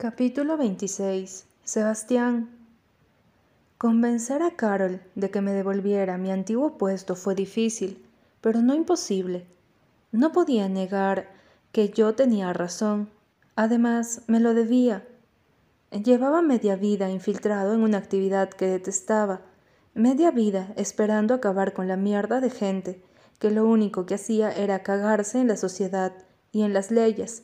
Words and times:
Capítulo 0.00 0.56
26. 0.56 1.44
Sebastián. 1.62 2.48
Convencer 3.76 4.42
a 4.42 4.52
Carol 4.52 5.02
de 5.14 5.30
que 5.30 5.42
me 5.42 5.52
devolviera 5.52 6.16
mi 6.16 6.30
antiguo 6.30 6.78
puesto 6.78 7.16
fue 7.16 7.34
difícil, 7.34 8.02
pero 8.40 8.62
no 8.62 8.74
imposible. 8.74 9.44
No 10.10 10.32
podía 10.32 10.70
negar 10.70 11.28
que 11.70 11.90
yo 11.90 12.14
tenía 12.14 12.54
razón. 12.54 13.10
Además, 13.56 14.22
me 14.26 14.40
lo 14.40 14.54
debía. 14.54 15.06
Llevaba 15.90 16.40
media 16.40 16.76
vida 16.76 17.10
infiltrado 17.10 17.74
en 17.74 17.82
una 17.82 17.98
actividad 17.98 18.48
que 18.48 18.68
detestaba, 18.68 19.42
media 19.92 20.30
vida 20.30 20.72
esperando 20.76 21.34
acabar 21.34 21.74
con 21.74 21.88
la 21.88 21.98
mierda 21.98 22.40
de 22.40 22.48
gente 22.48 23.02
que 23.38 23.50
lo 23.50 23.66
único 23.66 24.06
que 24.06 24.14
hacía 24.14 24.50
era 24.50 24.82
cagarse 24.82 25.42
en 25.42 25.48
la 25.48 25.58
sociedad 25.58 26.14
y 26.52 26.62
en 26.62 26.72
las 26.72 26.90
leyes 26.90 27.42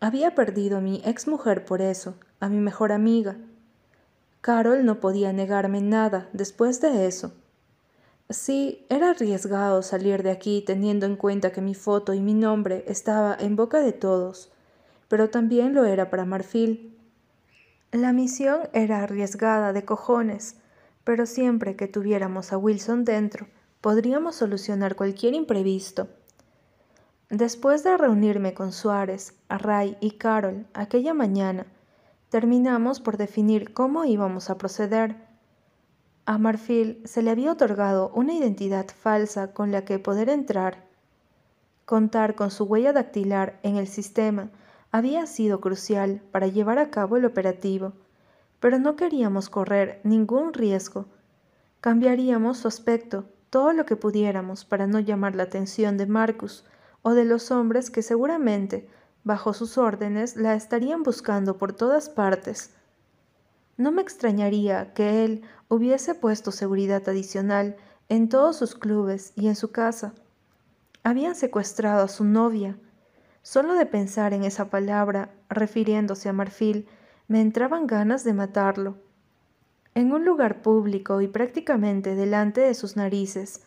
había 0.00 0.34
perdido 0.34 0.78
a 0.78 0.80
mi 0.80 1.00
ex 1.04 1.26
mujer 1.26 1.64
por 1.64 1.80
eso, 1.80 2.16
a 2.40 2.48
mi 2.48 2.58
mejor 2.58 2.92
amiga. 2.92 3.36
Carol 4.40 4.84
no 4.84 5.00
podía 5.00 5.32
negarme 5.32 5.80
nada 5.80 6.28
después 6.32 6.80
de 6.80 7.06
eso. 7.06 7.32
Sí, 8.28 8.84
era 8.88 9.10
arriesgado 9.10 9.82
salir 9.82 10.22
de 10.22 10.30
aquí 10.30 10.62
teniendo 10.66 11.06
en 11.06 11.16
cuenta 11.16 11.52
que 11.52 11.60
mi 11.60 11.74
foto 11.74 12.12
y 12.12 12.20
mi 12.20 12.34
nombre 12.34 12.84
estaba 12.88 13.36
en 13.38 13.56
boca 13.56 13.80
de 13.80 13.92
todos, 13.92 14.52
pero 15.08 15.30
también 15.30 15.74
lo 15.74 15.84
era 15.84 16.10
para 16.10 16.24
Marfil. 16.24 16.98
La 17.92 18.12
misión 18.12 18.68
era 18.72 19.02
arriesgada 19.02 19.72
de 19.72 19.84
cojones, 19.84 20.56
pero 21.04 21.24
siempre 21.24 21.76
que 21.76 21.86
tuviéramos 21.86 22.52
a 22.52 22.58
Wilson 22.58 23.04
dentro, 23.04 23.46
podríamos 23.80 24.34
solucionar 24.34 24.96
cualquier 24.96 25.34
imprevisto. 25.34 26.08
Después 27.30 27.82
de 27.82 27.96
reunirme 27.96 28.54
con 28.54 28.70
Suárez, 28.70 29.34
Ray 29.48 29.96
y 30.00 30.12
Carol 30.12 30.64
aquella 30.74 31.12
mañana, 31.12 31.66
terminamos 32.28 33.00
por 33.00 33.16
definir 33.16 33.74
cómo 33.74 34.04
íbamos 34.04 34.48
a 34.48 34.58
proceder. 34.58 35.16
A 36.24 36.38
Marfil 36.38 37.02
se 37.04 37.22
le 37.22 37.30
había 37.30 37.50
otorgado 37.50 38.12
una 38.14 38.32
identidad 38.32 38.86
falsa 38.96 39.52
con 39.52 39.72
la 39.72 39.84
que 39.84 39.98
poder 39.98 40.28
entrar. 40.28 40.84
Contar 41.84 42.36
con 42.36 42.52
su 42.52 42.62
huella 42.62 42.92
dactilar 42.92 43.58
en 43.64 43.76
el 43.76 43.88
sistema 43.88 44.50
había 44.92 45.26
sido 45.26 45.60
crucial 45.60 46.22
para 46.30 46.46
llevar 46.46 46.78
a 46.78 46.90
cabo 46.90 47.16
el 47.16 47.24
operativo, 47.24 47.92
pero 48.60 48.78
no 48.78 48.94
queríamos 48.94 49.48
correr 49.48 50.00
ningún 50.04 50.52
riesgo. 50.52 51.06
Cambiaríamos 51.80 52.58
su 52.58 52.68
aspecto 52.68 53.24
todo 53.50 53.72
lo 53.72 53.84
que 53.84 53.96
pudiéramos 53.96 54.64
para 54.64 54.86
no 54.86 55.00
llamar 55.00 55.34
la 55.34 55.44
atención 55.44 55.96
de 55.96 56.06
Marcus, 56.06 56.64
o 57.06 57.14
de 57.14 57.24
los 57.24 57.52
hombres 57.52 57.88
que 57.88 58.02
seguramente, 58.02 58.88
bajo 59.22 59.52
sus 59.52 59.78
órdenes, 59.78 60.34
la 60.34 60.56
estarían 60.56 61.04
buscando 61.04 61.56
por 61.56 61.72
todas 61.72 62.08
partes. 62.08 62.74
No 63.76 63.92
me 63.92 64.02
extrañaría 64.02 64.92
que 64.92 65.24
él 65.24 65.42
hubiese 65.68 66.16
puesto 66.16 66.50
seguridad 66.50 67.08
adicional 67.08 67.76
en 68.08 68.28
todos 68.28 68.56
sus 68.56 68.74
clubes 68.74 69.32
y 69.36 69.46
en 69.46 69.54
su 69.54 69.70
casa. 69.70 70.14
Habían 71.04 71.36
secuestrado 71.36 72.02
a 72.02 72.08
su 72.08 72.24
novia. 72.24 72.76
Solo 73.42 73.74
de 73.74 73.86
pensar 73.86 74.34
en 74.34 74.42
esa 74.42 74.68
palabra, 74.68 75.30
refiriéndose 75.48 76.28
a 76.28 76.32
Marfil, 76.32 76.88
me 77.28 77.40
entraban 77.40 77.86
ganas 77.86 78.24
de 78.24 78.32
matarlo. 78.32 78.96
En 79.94 80.12
un 80.12 80.24
lugar 80.24 80.60
público 80.60 81.20
y 81.20 81.28
prácticamente 81.28 82.16
delante 82.16 82.62
de 82.62 82.74
sus 82.74 82.96
narices, 82.96 83.62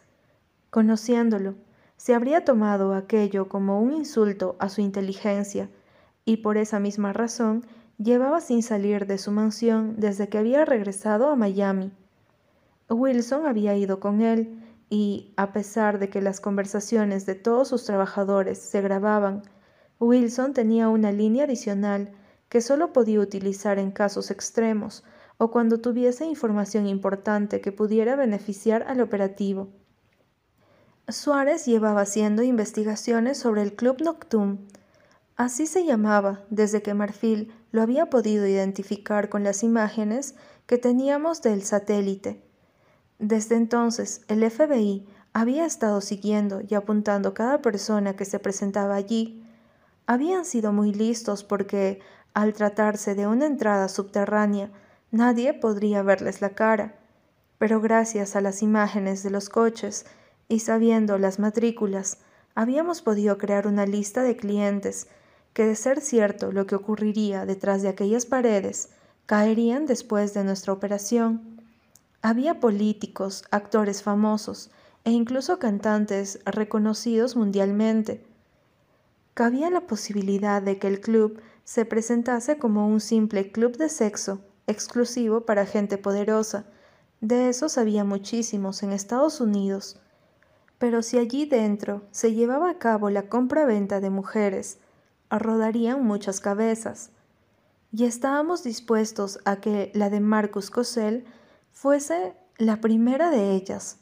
conociéndolo, 0.71 1.55
se 1.99 2.15
habría 2.15 2.45
tomado 2.45 2.93
aquello 2.93 3.49
como 3.49 3.81
un 3.81 3.91
insulto 3.91 4.55
a 4.59 4.69
su 4.69 4.79
inteligencia, 4.79 5.69
y 6.23 6.37
por 6.37 6.55
esa 6.55 6.79
misma 6.79 7.11
razón 7.11 7.65
llevaba 7.97 8.39
sin 8.39 8.63
salir 8.63 9.05
de 9.05 9.17
su 9.17 9.33
mansión 9.33 9.95
desde 9.97 10.29
que 10.29 10.37
había 10.37 10.63
regresado 10.63 11.27
a 11.27 11.35
Miami. 11.35 11.91
Wilson 12.89 13.45
había 13.45 13.75
ido 13.75 13.99
con 13.99 14.21
él, 14.21 14.63
y, 14.89 15.33
a 15.35 15.51
pesar 15.51 15.99
de 15.99 16.09
que 16.09 16.21
las 16.21 16.39
conversaciones 16.39 17.25
de 17.25 17.35
todos 17.35 17.67
sus 17.67 17.83
trabajadores 17.83 18.59
se 18.59 18.81
grababan, 18.81 19.43
Wilson 19.99 20.53
tenía 20.53 20.87
una 20.87 21.11
línea 21.11 21.43
adicional 21.43 22.13
que 22.47 22.61
solo 22.61 22.93
podía 22.93 23.19
utilizar 23.19 23.77
en 23.77 23.91
casos 23.91 24.31
extremos 24.31 25.03
o 25.37 25.51
cuando 25.51 25.81
tuviese 25.81 26.25
información 26.25 26.87
importante 26.87 27.59
que 27.59 27.73
pudiera 27.73 28.15
beneficiar 28.15 28.83
al 28.83 29.01
operativo. 29.01 29.67
Suárez 31.11 31.65
llevaba 31.65 32.01
haciendo 32.01 32.43
investigaciones 32.43 33.37
sobre 33.37 33.61
el 33.63 33.75
Club 33.75 34.01
Nocturne. 34.01 34.59
Así 35.35 35.65
se 35.65 35.85
llamaba 35.85 36.41
desde 36.49 36.81
que 36.81 36.93
Marfil 36.93 37.53
lo 37.71 37.81
había 37.81 38.09
podido 38.09 38.45
identificar 38.45 39.29
con 39.29 39.43
las 39.43 39.63
imágenes 39.63 40.35
que 40.65 40.77
teníamos 40.77 41.41
del 41.41 41.63
satélite. 41.63 42.43
Desde 43.19 43.55
entonces, 43.55 44.21
el 44.27 44.49
FBI 44.49 45.07
había 45.33 45.65
estado 45.65 46.01
siguiendo 46.01 46.61
y 46.67 46.75
apuntando 46.75 47.33
cada 47.33 47.61
persona 47.61 48.15
que 48.15 48.25
se 48.25 48.39
presentaba 48.39 48.95
allí. 48.95 49.45
Habían 50.07 50.45
sido 50.45 50.73
muy 50.73 50.93
listos 50.93 51.43
porque, 51.43 51.99
al 52.33 52.53
tratarse 52.53 53.15
de 53.15 53.27
una 53.27 53.45
entrada 53.45 53.89
subterránea, 53.89 54.71
nadie 55.11 55.53
podría 55.53 56.03
verles 56.03 56.41
la 56.41 56.51
cara. 56.51 56.95
Pero 57.57 57.81
gracias 57.81 58.35
a 58.35 58.41
las 58.41 58.61
imágenes 58.61 59.23
de 59.23 59.29
los 59.29 59.49
coches 59.49 60.05
y 60.49 60.59
sabiendo 60.59 61.17
las 61.17 61.39
matrículas, 61.39 62.17
habíamos 62.55 63.01
podido 63.01 63.37
crear 63.37 63.67
una 63.67 63.85
lista 63.85 64.23
de 64.23 64.35
clientes 64.35 65.07
que, 65.53 65.65
de 65.65 65.75
ser 65.75 66.01
cierto 66.01 66.51
lo 66.51 66.67
que 66.67 66.75
ocurriría 66.75 67.45
detrás 67.45 67.81
de 67.81 67.87
aquellas 67.87 68.25
paredes, 68.25 68.89
caerían 69.25 69.85
después 69.85 70.33
de 70.33 70.43
nuestra 70.43 70.73
operación. 70.73 71.61
Había 72.21 72.59
políticos, 72.59 73.45
actores 73.51 74.03
famosos 74.03 74.71
e 75.05 75.11
incluso 75.11 75.59
cantantes 75.59 76.39
reconocidos 76.45 77.35
mundialmente. 77.35 78.25
Cabía 79.35 79.69
la 79.69 79.81
posibilidad 79.81 80.61
de 80.61 80.79
que 80.79 80.87
el 80.87 80.99
club 80.99 81.39
se 81.63 81.85
presentase 81.85 82.57
como 82.57 82.87
un 82.87 82.99
simple 82.99 83.51
club 83.51 83.77
de 83.77 83.89
sexo 83.89 84.41
exclusivo 84.67 85.41
para 85.41 85.65
gente 85.65 85.97
poderosa. 85.97 86.65
De 87.21 87.49
esos 87.49 87.77
había 87.77 88.03
muchísimos 88.03 88.83
en 88.83 88.91
Estados 88.91 89.39
Unidos. 89.39 89.99
Pero 90.79 91.03
si 91.03 91.17
allí 91.17 91.45
dentro 91.45 92.01
se 92.09 92.33
llevaba 92.33 92.71
a 92.71 92.79
cabo 92.79 93.09
la 93.09 93.29
compra-venta 93.29 93.99
de 93.99 94.09
mujeres, 94.09 94.79
rodarían 95.29 96.03
muchas 96.03 96.39
cabezas. 96.39 97.11
Y 97.91 98.05
estábamos 98.05 98.63
dispuestos 98.63 99.39
a 99.45 99.57
que 99.57 99.91
la 99.93 100.09
de 100.09 100.21
Marcus 100.21 100.71
Cosell 100.71 101.25
fuese 101.71 102.33
la 102.57 102.81
primera 102.81 103.29
de 103.29 103.51
ellas. 103.51 103.99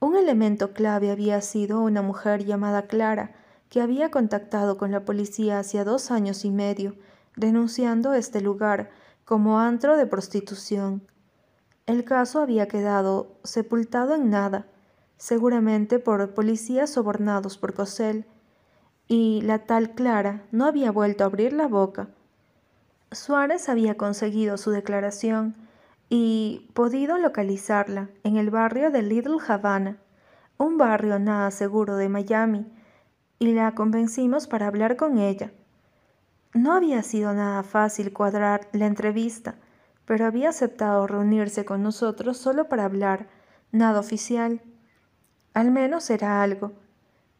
Un 0.00 0.16
elemento 0.16 0.72
clave 0.72 1.10
había 1.10 1.40
sido 1.40 1.80
una 1.80 2.02
mujer 2.02 2.44
llamada 2.44 2.86
Clara, 2.86 3.34
que 3.68 3.80
había 3.80 4.10
contactado 4.10 4.76
con 4.76 4.90
la 4.90 5.04
policía 5.04 5.58
hacía 5.58 5.84
dos 5.84 6.10
años 6.10 6.44
y 6.44 6.50
medio, 6.50 6.94
denunciando 7.36 8.12
este 8.12 8.40
lugar 8.40 8.90
como 9.24 9.58
antro 9.58 9.96
de 9.96 10.06
prostitución. 10.06 11.06
El 11.86 12.04
caso 12.04 12.40
había 12.40 12.68
quedado 12.68 13.38
sepultado 13.44 14.14
en 14.14 14.28
nada, 14.28 14.66
seguramente 15.22 16.00
por 16.00 16.34
policías 16.34 16.90
sobornados 16.90 17.56
por 17.56 17.74
Cosel, 17.74 18.24
y 19.06 19.40
la 19.42 19.60
tal 19.60 19.94
Clara 19.94 20.42
no 20.50 20.64
había 20.66 20.90
vuelto 20.90 21.22
a 21.22 21.28
abrir 21.28 21.52
la 21.52 21.68
boca. 21.68 22.08
Suárez 23.12 23.68
había 23.68 23.96
conseguido 23.96 24.56
su 24.56 24.72
declaración 24.72 25.54
y 26.08 26.68
podido 26.74 27.18
localizarla 27.18 28.08
en 28.24 28.36
el 28.36 28.50
barrio 28.50 28.90
de 28.90 29.02
Little 29.02 29.36
Havana, 29.46 29.98
un 30.58 30.76
barrio 30.76 31.20
nada 31.20 31.52
seguro 31.52 31.94
de 31.94 32.08
Miami, 32.08 32.66
y 33.38 33.52
la 33.52 33.76
convencimos 33.76 34.48
para 34.48 34.66
hablar 34.66 34.96
con 34.96 35.18
ella. 35.18 35.52
No 36.52 36.72
había 36.72 37.00
sido 37.04 37.32
nada 37.32 37.62
fácil 37.62 38.12
cuadrar 38.12 38.68
la 38.72 38.86
entrevista, 38.86 39.54
pero 40.04 40.26
había 40.26 40.48
aceptado 40.48 41.06
reunirse 41.06 41.64
con 41.64 41.80
nosotros 41.80 42.38
solo 42.38 42.68
para 42.68 42.86
hablar, 42.86 43.28
nada 43.70 44.00
oficial. 44.00 44.62
Al 45.54 45.70
menos 45.70 46.08
era 46.10 46.42
algo. 46.42 46.72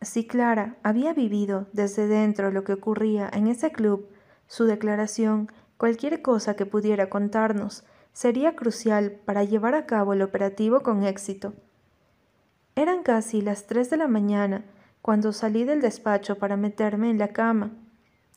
Si 0.00 0.26
Clara 0.26 0.76
había 0.82 1.14
vivido 1.14 1.66
desde 1.72 2.06
dentro 2.06 2.50
lo 2.50 2.64
que 2.64 2.74
ocurría 2.74 3.30
en 3.32 3.46
ese 3.46 3.72
club, 3.72 4.08
su 4.48 4.64
declaración, 4.64 5.50
cualquier 5.76 6.20
cosa 6.22 6.54
que 6.54 6.66
pudiera 6.66 7.08
contarnos, 7.08 7.84
sería 8.12 8.54
crucial 8.54 9.12
para 9.24 9.44
llevar 9.44 9.74
a 9.74 9.86
cabo 9.86 10.12
el 10.12 10.22
operativo 10.22 10.80
con 10.80 11.04
éxito. 11.04 11.54
Eran 12.74 13.02
casi 13.02 13.40
las 13.40 13.66
tres 13.66 13.90
de 13.90 13.96
la 13.96 14.08
mañana 14.08 14.64
cuando 15.02 15.32
salí 15.32 15.64
del 15.64 15.80
despacho 15.80 16.36
para 16.36 16.56
meterme 16.56 17.10
en 17.10 17.18
la 17.18 17.28
cama. 17.28 17.70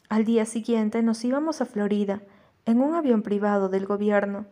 Al 0.09 0.25
día 0.25 0.45
siguiente 0.45 1.03
nos 1.03 1.23
íbamos 1.25 1.61
a 1.61 1.65
Florida 1.65 2.21
en 2.65 2.79
un 2.79 2.95
avión 2.95 3.21
privado 3.21 3.69
del 3.69 3.85
gobierno, 3.85 4.45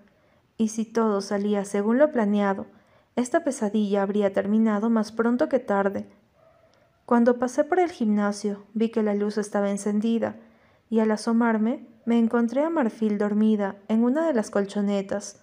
y 0.58 0.70
si 0.70 0.86
todo 0.86 1.22
salía 1.22 1.66
según 1.66 1.98
lo 1.98 2.12
planeado, 2.12 2.68
esta 3.16 3.44
pesadilla 3.44 4.02
habría 4.02 4.34
terminado 4.34 4.90
más 4.90 5.12
pronto 5.12 5.50
que 5.50 5.60
tarde. 5.60 6.08
Cuando 7.06 7.38
pasé 7.38 7.64
por 7.64 7.80
el 7.80 7.92
gimnasio 7.92 8.64
vi 8.74 8.90
que 8.90 9.04
la 9.04 9.14
luz 9.14 9.38
estaba 9.38 9.70
encendida 9.70 10.36
y 10.90 11.00
al 11.00 11.12
asomarme 11.12 11.88
me 12.06 12.18
encontré 12.18 12.64
a 12.64 12.70
Marfil 12.70 13.18
dormida 13.18 13.76
en 13.88 14.04
una 14.04 14.26
de 14.28 14.34
las 14.34 14.50
colchonetas. 14.50 15.42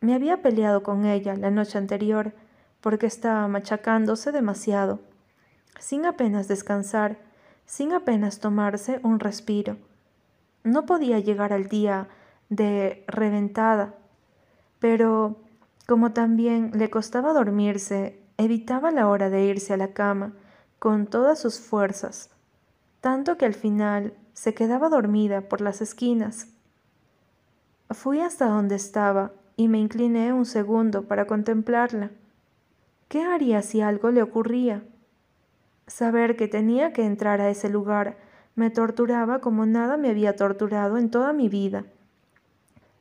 Me 0.00 0.14
había 0.14 0.42
peleado 0.42 0.82
con 0.82 1.06
ella 1.06 1.34
la 1.36 1.50
noche 1.50 1.78
anterior 1.78 2.32
porque 2.80 3.06
estaba 3.06 3.48
machacándose 3.48 4.30
demasiado, 4.30 5.00
sin 5.78 6.04
apenas 6.04 6.48
descansar, 6.48 7.18
sin 7.64 7.92
apenas 7.92 8.40
tomarse 8.40 9.00
un 9.02 9.20
respiro. 9.20 9.78
No 10.64 10.84
podía 10.84 11.18
llegar 11.18 11.52
al 11.52 11.68
día 11.68 12.08
de 12.50 13.04
reventada, 13.08 13.94
pero 14.80 15.36
como 15.86 16.12
también 16.12 16.70
le 16.74 16.90
costaba 16.90 17.32
dormirse, 17.32 18.20
evitaba 18.36 18.90
la 18.90 19.08
hora 19.08 19.30
de 19.30 19.44
irse 19.44 19.74
a 19.74 19.76
la 19.76 19.92
cama 19.92 20.32
con 20.78 21.06
todas 21.06 21.38
sus 21.38 21.60
fuerzas, 21.60 22.30
tanto 23.00 23.36
que 23.36 23.46
al 23.46 23.54
final 23.54 24.14
se 24.32 24.54
quedaba 24.54 24.88
dormida 24.88 25.42
por 25.42 25.60
las 25.60 25.80
esquinas. 25.80 26.48
Fui 27.90 28.20
hasta 28.20 28.46
donde 28.46 28.74
estaba 28.74 29.32
y 29.56 29.68
me 29.68 29.78
incliné 29.78 30.32
un 30.32 30.46
segundo 30.46 31.04
para 31.04 31.26
contemplarla. 31.26 32.10
¿Qué 33.08 33.22
haría 33.22 33.62
si 33.62 33.80
algo 33.80 34.10
le 34.10 34.22
ocurría? 34.22 34.82
Saber 35.86 36.36
que 36.36 36.48
tenía 36.48 36.92
que 36.92 37.04
entrar 37.04 37.40
a 37.40 37.50
ese 37.50 37.68
lugar 37.68 38.16
me 38.56 38.70
torturaba 38.70 39.40
como 39.40 39.66
nada 39.66 39.96
me 39.96 40.10
había 40.10 40.36
torturado 40.36 40.96
en 40.96 41.10
toda 41.10 41.32
mi 41.32 41.48
vida. 41.48 41.84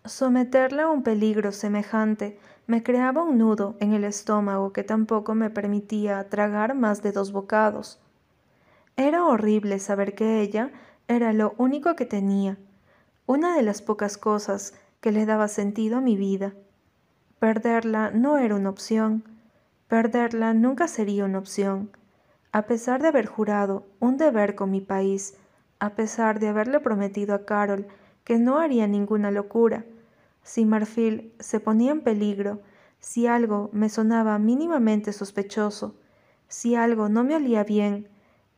Someterla 0.06 0.84
a 0.84 0.90
un 0.90 1.04
peligro 1.04 1.52
semejante 1.52 2.38
me 2.66 2.82
creaba 2.82 3.24
un 3.24 3.38
nudo 3.38 3.76
en 3.80 3.94
el 3.94 4.04
estómago 4.04 4.72
que 4.72 4.84
tampoco 4.84 5.36
me 5.36 5.50
permitía 5.50 6.30
tragar 6.30 6.76
más 6.76 7.04
de 7.04 7.12
dos 7.12 7.32
bocados. 7.32 8.00
Era 8.96 9.26
horrible 9.26 9.80
saber 9.80 10.16
que 10.16 10.42
ella 10.42 10.72
era 11.08 11.34
lo 11.34 11.54
único 11.58 11.96
que 11.96 12.06
tenía, 12.06 12.58
una 13.26 13.56
de 13.56 13.64
las 13.64 13.82
pocas 13.82 14.18
cosas 14.18 14.74
que 15.02 15.12
le 15.12 15.26
daba 15.26 15.48
sentido 15.48 15.98
a 15.98 16.02
mi 16.02 16.16
vida. 16.16 16.54
Perderla 17.40 18.12
no 18.12 18.38
era 18.38 18.56
una 18.56 18.70
opción, 18.70 19.24
perderla 19.88 20.54
nunca 20.54 20.88
sería 20.88 21.26
una 21.26 21.40
opción, 21.40 21.92
a 22.54 22.62
pesar 22.64 23.02
de 23.02 23.10
haber 23.10 23.26
jurado 23.26 23.86
un 24.00 24.16
deber 24.18 24.56
con 24.56 24.72
mi 24.72 24.80
país, 24.80 25.38
a 25.80 25.90
pesar 25.92 26.40
de 26.40 26.48
haberle 26.48 26.80
prometido 26.80 27.36
a 27.36 27.46
Carol 27.46 27.88
que 28.24 28.38
no 28.38 28.60
haría 28.60 28.88
ninguna 28.88 29.32
locura. 29.32 29.84
Si 30.44 30.66
Marfil 30.66 31.34
se 31.40 31.60
ponía 31.60 31.92
en 31.92 32.02
peligro, 32.02 32.62
si 33.00 33.28
algo 33.28 33.70
me 33.74 33.90
sonaba 33.90 34.38
mínimamente 34.40 35.14
sospechoso, 35.14 35.96
si 36.48 36.76
algo 36.76 37.10
no 37.10 37.24
me 37.24 37.36
olía 37.36 37.64
bien, 37.64 38.08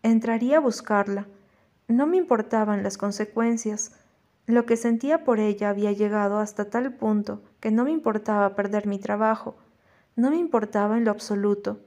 entraría 0.03 0.57
a 0.57 0.61
buscarla, 0.61 1.27
no 1.87 2.07
me 2.07 2.17
importaban 2.17 2.83
las 2.83 2.97
consecuencias. 2.97 3.93
Lo 4.47 4.65
que 4.65 4.77
sentía 4.77 5.23
por 5.23 5.39
ella 5.39 5.69
había 5.69 5.91
llegado 5.91 6.39
hasta 6.39 6.69
tal 6.69 6.93
punto 6.93 7.41
que 7.59 7.71
no 7.71 7.83
me 7.83 7.91
importaba 7.91 8.55
perder 8.55 8.87
mi 8.87 8.99
trabajo, 8.99 9.55
no 10.15 10.29
me 10.29 10.37
importaba 10.37 10.97
en 10.97 11.05
lo 11.05 11.11
absoluto. 11.11 11.79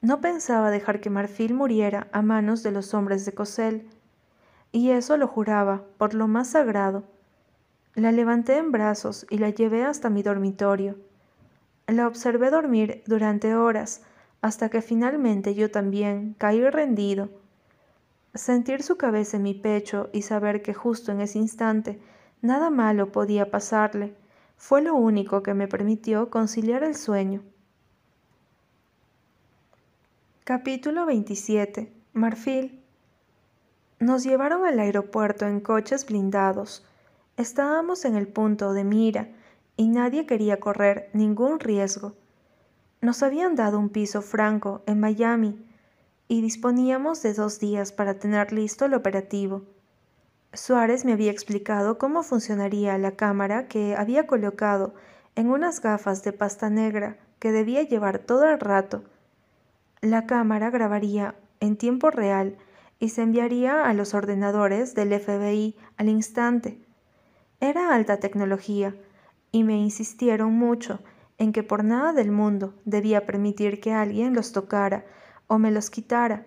No 0.00 0.20
pensaba 0.20 0.70
dejar 0.70 1.00
que 1.00 1.10
Marfil 1.10 1.54
muriera 1.54 2.08
a 2.12 2.22
manos 2.22 2.62
de 2.62 2.72
los 2.72 2.94
hombres 2.94 3.24
de 3.24 3.32
Cosel, 3.32 3.88
y 4.72 4.90
eso 4.90 5.16
lo 5.16 5.28
juraba 5.28 5.84
por 5.98 6.14
lo 6.14 6.28
más 6.28 6.48
sagrado. 6.50 7.04
La 7.94 8.12
levanté 8.12 8.56
en 8.56 8.72
brazos 8.72 9.26
y 9.30 9.38
la 9.38 9.50
llevé 9.50 9.84
hasta 9.84 10.10
mi 10.10 10.22
dormitorio. 10.22 10.96
La 11.86 12.06
observé 12.06 12.50
dormir 12.50 13.02
durante 13.06 13.54
horas, 13.54 14.02
hasta 14.40 14.68
que 14.68 14.82
finalmente 14.82 15.54
yo 15.54 15.70
también 15.70 16.34
caí 16.38 16.62
rendido 16.68 17.28
Sentir 18.34 18.82
su 18.82 18.96
cabeza 18.96 19.36
en 19.36 19.42
mi 19.42 19.52
pecho 19.52 20.08
y 20.10 20.22
saber 20.22 20.62
que 20.62 20.72
justo 20.72 21.12
en 21.12 21.20
ese 21.20 21.38
instante 21.38 22.00
nada 22.40 22.70
malo 22.70 23.12
podía 23.12 23.50
pasarle 23.50 24.14
fue 24.56 24.80
lo 24.80 24.94
único 24.94 25.42
que 25.42 25.52
me 25.52 25.68
permitió 25.68 26.30
conciliar 26.30 26.82
el 26.82 26.94
sueño. 26.94 27.42
Capítulo 30.44 31.04
27. 31.04 31.92
Marfil. 32.14 32.80
Nos 33.98 34.24
llevaron 34.24 34.64
al 34.64 34.78
aeropuerto 34.80 35.46
en 35.46 35.60
coches 35.60 36.06
blindados. 36.06 36.86
Estábamos 37.36 38.04
en 38.04 38.14
el 38.14 38.28
punto 38.28 38.74
de 38.74 38.84
mira 38.84 39.28
y 39.76 39.88
nadie 39.88 40.26
quería 40.26 40.60
correr 40.60 41.08
ningún 41.14 41.60
riesgo. 41.60 42.14
Nos 43.00 43.22
habían 43.22 43.56
dado 43.56 43.78
un 43.78 43.88
piso 43.88 44.20
franco 44.20 44.82
en 44.86 45.00
Miami 45.00 45.64
y 46.28 46.42
disponíamos 46.42 47.22
de 47.22 47.32
dos 47.32 47.58
días 47.58 47.90
para 47.90 48.18
tener 48.18 48.52
listo 48.52 48.84
el 48.84 48.94
operativo. 48.94 49.62
Suárez 50.52 51.06
me 51.06 51.14
había 51.14 51.30
explicado 51.30 51.96
cómo 51.96 52.22
funcionaría 52.22 52.98
la 52.98 53.12
cámara 53.12 53.66
que 53.66 53.96
había 53.96 54.26
colocado 54.26 54.94
en 55.34 55.48
unas 55.48 55.80
gafas 55.80 56.22
de 56.22 56.34
pasta 56.34 56.68
negra 56.68 57.16
que 57.38 57.50
debía 57.50 57.82
llevar 57.82 58.18
todo 58.18 58.44
el 58.44 58.60
rato. 58.60 59.04
La 60.02 60.26
cámara 60.26 60.70
grabaría 60.70 61.34
en 61.60 61.76
tiempo 61.76 62.10
real 62.10 62.58
y 62.98 63.08
se 63.08 63.22
enviaría 63.22 63.84
a 63.84 63.94
los 63.94 64.12
ordenadores 64.12 64.94
del 64.94 65.18
FBI 65.18 65.76
al 65.96 66.08
instante. 66.10 66.78
Era 67.62 67.94
alta 67.94 68.16
tecnología 68.16 68.92
y 69.52 69.62
me 69.62 69.78
insistieron 69.78 70.52
mucho 70.52 70.98
en 71.38 71.52
que 71.52 71.62
por 71.62 71.84
nada 71.84 72.12
del 72.12 72.32
mundo 72.32 72.74
debía 72.84 73.24
permitir 73.24 73.80
que 73.80 73.92
alguien 73.92 74.34
los 74.34 74.50
tocara 74.50 75.04
o 75.46 75.58
me 75.58 75.70
los 75.70 75.88
quitara. 75.88 76.44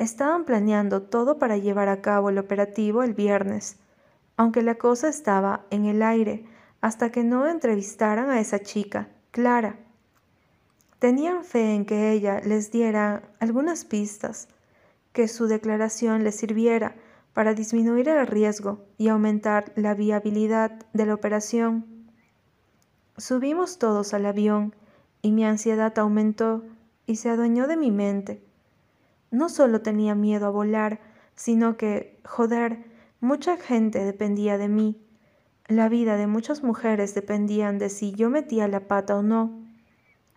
Estaban 0.00 0.46
planeando 0.46 1.02
todo 1.02 1.38
para 1.38 1.58
llevar 1.58 1.88
a 1.88 2.02
cabo 2.02 2.30
el 2.30 2.38
operativo 2.38 3.04
el 3.04 3.14
viernes, 3.14 3.76
aunque 4.36 4.62
la 4.62 4.74
cosa 4.74 5.06
estaba 5.06 5.64
en 5.70 5.84
el 5.84 6.02
aire 6.02 6.44
hasta 6.80 7.12
que 7.12 7.22
no 7.22 7.46
entrevistaran 7.46 8.30
a 8.30 8.40
esa 8.40 8.58
chica, 8.58 9.10
Clara. 9.30 9.76
Tenían 10.98 11.44
fe 11.44 11.72
en 11.72 11.84
que 11.84 12.10
ella 12.10 12.40
les 12.40 12.72
diera 12.72 13.22
algunas 13.38 13.84
pistas, 13.84 14.48
que 15.12 15.28
su 15.28 15.46
declaración 15.46 16.24
les 16.24 16.34
sirviera 16.34 16.96
para 17.34 17.52
disminuir 17.52 18.08
el 18.08 18.26
riesgo 18.26 18.84
y 18.96 19.08
aumentar 19.08 19.72
la 19.76 19.94
viabilidad 19.94 20.70
de 20.92 21.04
la 21.04 21.14
operación. 21.14 21.84
Subimos 23.16 23.78
todos 23.78 24.14
al 24.14 24.24
avión 24.24 24.74
y 25.20 25.32
mi 25.32 25.44
ansiedad 25.44 25.98
aumentó 25.98 26.64
y 27.06 27.16
se 27.16 27.28
adueñó 27.28 27.66
de 27.66 27.76
mi 27.76 27.90
mente. 27.90 28.42
No 29.30 29.48
solo 29.48 29.82
tenía 29.82 30.14
miedo 30.14 30.46
a 30.46 30.50
volar, 30.50 31.00
sino 31.34 31.76
que, 31.76 32.20
joder, 32.24 32.84
mucha 33.20 33.56
gente 33.56 34.04
dependía 34.04 34.56
de 34.56 34.68
mí. 34.68 35.00
La 35.66 35.88
vida 35.88 36.16
de 36.16 36.26
muchas 36.26 36.62
mujeres 36.62 37.14
dependían 37.14 37.78
de 37.78 37.88
si 37.88 38.12
yo 38.12 38.30
metía 38.30 38.68
la 38.68 38.86
pata 38.86 39.16
o 39.16 39.22
no. 39.22 39.60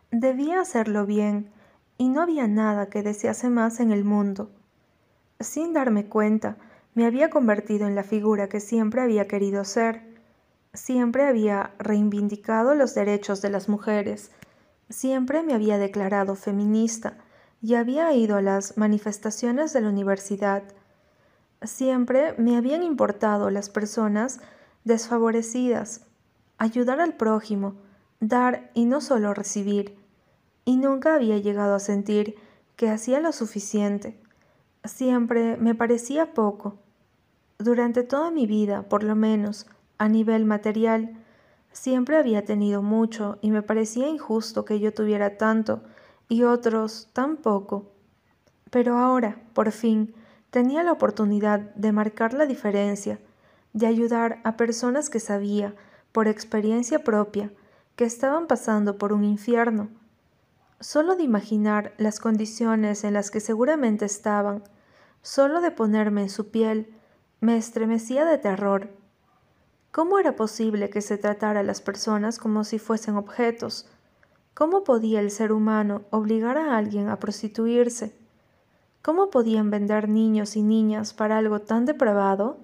Debía 0.09 0.61
hacerlo 0.61 1.05
bien, 1.05 1.51
y 1.97 2.09
no 2.09 2.21
había 2.21 2.47
nada 2.47 2.89
que 2.89 3.03
desease 3.03 3.49
más 3.49 3.79
en 3.79 3.91
el 3.91 4.03
mundo. 4.03 4.51
Sin 5.39 5.73
darme 5.73 6.05
cuenta, 6.07 6.57
me 6.97 7.05
había 7.05 7.29
convertido 7.29 7.87
en 7.87 7.95
la 7.95 8.03
figura 8.03 8.49
que 8.49 8.59
siempre 8.59 9.01
había 9.01 9.27
querido 9.29 9.63
ser. 9.63 10.01
Siempre 10.73 11.23
había 11.23 11.71
reivindicado 11.79 12.75
los 12.75 12.93
derechos 12.93 13.41
de 13.41 13.49
las 13.49 13.69
mujeres, 13.69 14.31
Siempre 14.89 15.43
me 15.43 15.53
había 15.53 15.77
declarado 15.77 16.35
feminista 16.35 17.17
y 17.61 17.75
había 17.75 18.13
ido 18.13 18.37
a 18.37 18.41
las 18.41 18.77
manifestaciones 18.77 19.73
de 19.73 19.81
la 19.81 19.89
universidad. 19.89 20.63
Siempre 21.61 22.33
me 22.37 22.55
habían 22.55 22.83
importado 22.83 23.49
las 23.49 23.69
personas 23.69 24.39
desfavorecidas, 24.85 26.05
ayudar 26.57 27.01
al 27.01 27.15
prójimo, 27.15 27.75
dar 28.21 28.71
y 28.73 28.85
no 28.85 29.01
solo 29.01 29.33
recibir. 29.33 29.97
Y 30.63 30.77
nunca 30.77 31.15
había 31.15 31.37
llegado 31.37 31.75
a 31.75 31.79
sentir 31.79 32.35
que 32.77 32.89
hacía 32.89 33.19
lo 33.19 33.33
suficiente. 33.33 34.17
Siempre 34.85 35.57
me 35.57 35.75
parecía 35.75 36.33
poco. 36.33 36.77
Durante 37.59 38.03
toda 38.03 38.31
mi 38.31 38.45
vida, 38.47 38.83
por 38.83 39.03
lo 39.03 39.15
menos, 39.15 39.67
a 39.97 40.07
nivel 40.07 40.45
material, 40.45 41.17
Siempre 41.77 42.17
había 42.17 42.43
tenido 42.43 42.81
mucho 42.81 43.37
y 43.39 43.51
me 43.51 43.61
parecía 43.61 44.07
injusto 44.07 44.65
que 44.65 44.79
yo 44.79 44.95
tuviera 44.95 45.37
tanto 45.37 45.83
y 46.27 46.41
otros 46.41 47.07
tan 47.13 47.37
poco. 47.37 47.91
Pero 48.71 48.97
ahora, 48.97 49.39
por 49.53 49.71
fin, 49.71 50.15
tenía 50.49 50.81
la 50.81 50.91
oportunidad 50.91 51.59
de 51.75 51.91
marcar 51.91 52.33
la 52.33 52.47
diferencia, 52.47 53.19
de 53.73 53.85
ayudar 53.85 54.41
a 54.43 54.57
personas 54.57 55.11
que 55.11 55.19
sabía, 55.19 55.75
por 56.11 56.27
experiencia 56.27 57.03
propia, 57.03 57.51
que 57.95 58.05
estaban 58.05 58.47
pasando 58.47 58.97
por 58.97 59.13
un 59.13 59.23
infierno. 59.23 59.89
Solo 60.79 61.15
de 61.15 61.21
imaginar 61.21 61.93
las 61.97 62.19
condiciones 62.19 63.03
en 63.03 63.13
las 63.13 63.29
que 63.29 63.39
seguramente 63.39 64.05
estaban, 64.05 64.63
solo 65.21 65.61
de 65.61 65.69
ponerme 65.69 66.23
en 66.23 66.29
su 66.29 66.49
piel, 66.49 66.96
me 67.39 67.55
estremecía 67.55 68.25
de 68.25 68.39
terror. 68.39 68.89
¿Cómo 69.91 70.17
era 70.17 70.35
posible 70.35 70.89
que 70.89 71.01
se 71.01 71.17
tratara 71.17 71.59
a 71.59 71.63
las 71.63 71.81
personas 71.81 72.39
como 72.39 72.63
si 72.63 72.79
fuesen 72.79 73.15
objetos? 73.15 73.87
¿Cómo 74.55 74.83
podía 74.83 75.19
el 75.19 75.29
ser 75.29 75.51
humano 75.51 76.01
obligar 76.09 76.57
a 76.57 76.77
alguien 76.77 77.09
a 77.09 77.19
prostituirse? 77.19 78.17
¿Cómo 79.03 79.29
podían 79.29 79.69
vender 79.69 80.09
niños 80.09 80.55
y 80.55 80.63
niñas 80.63 81.13
para 81.13 81.37
algo 81.37 81.59
tan 81.61 81.85
depravado? 81.85 82.57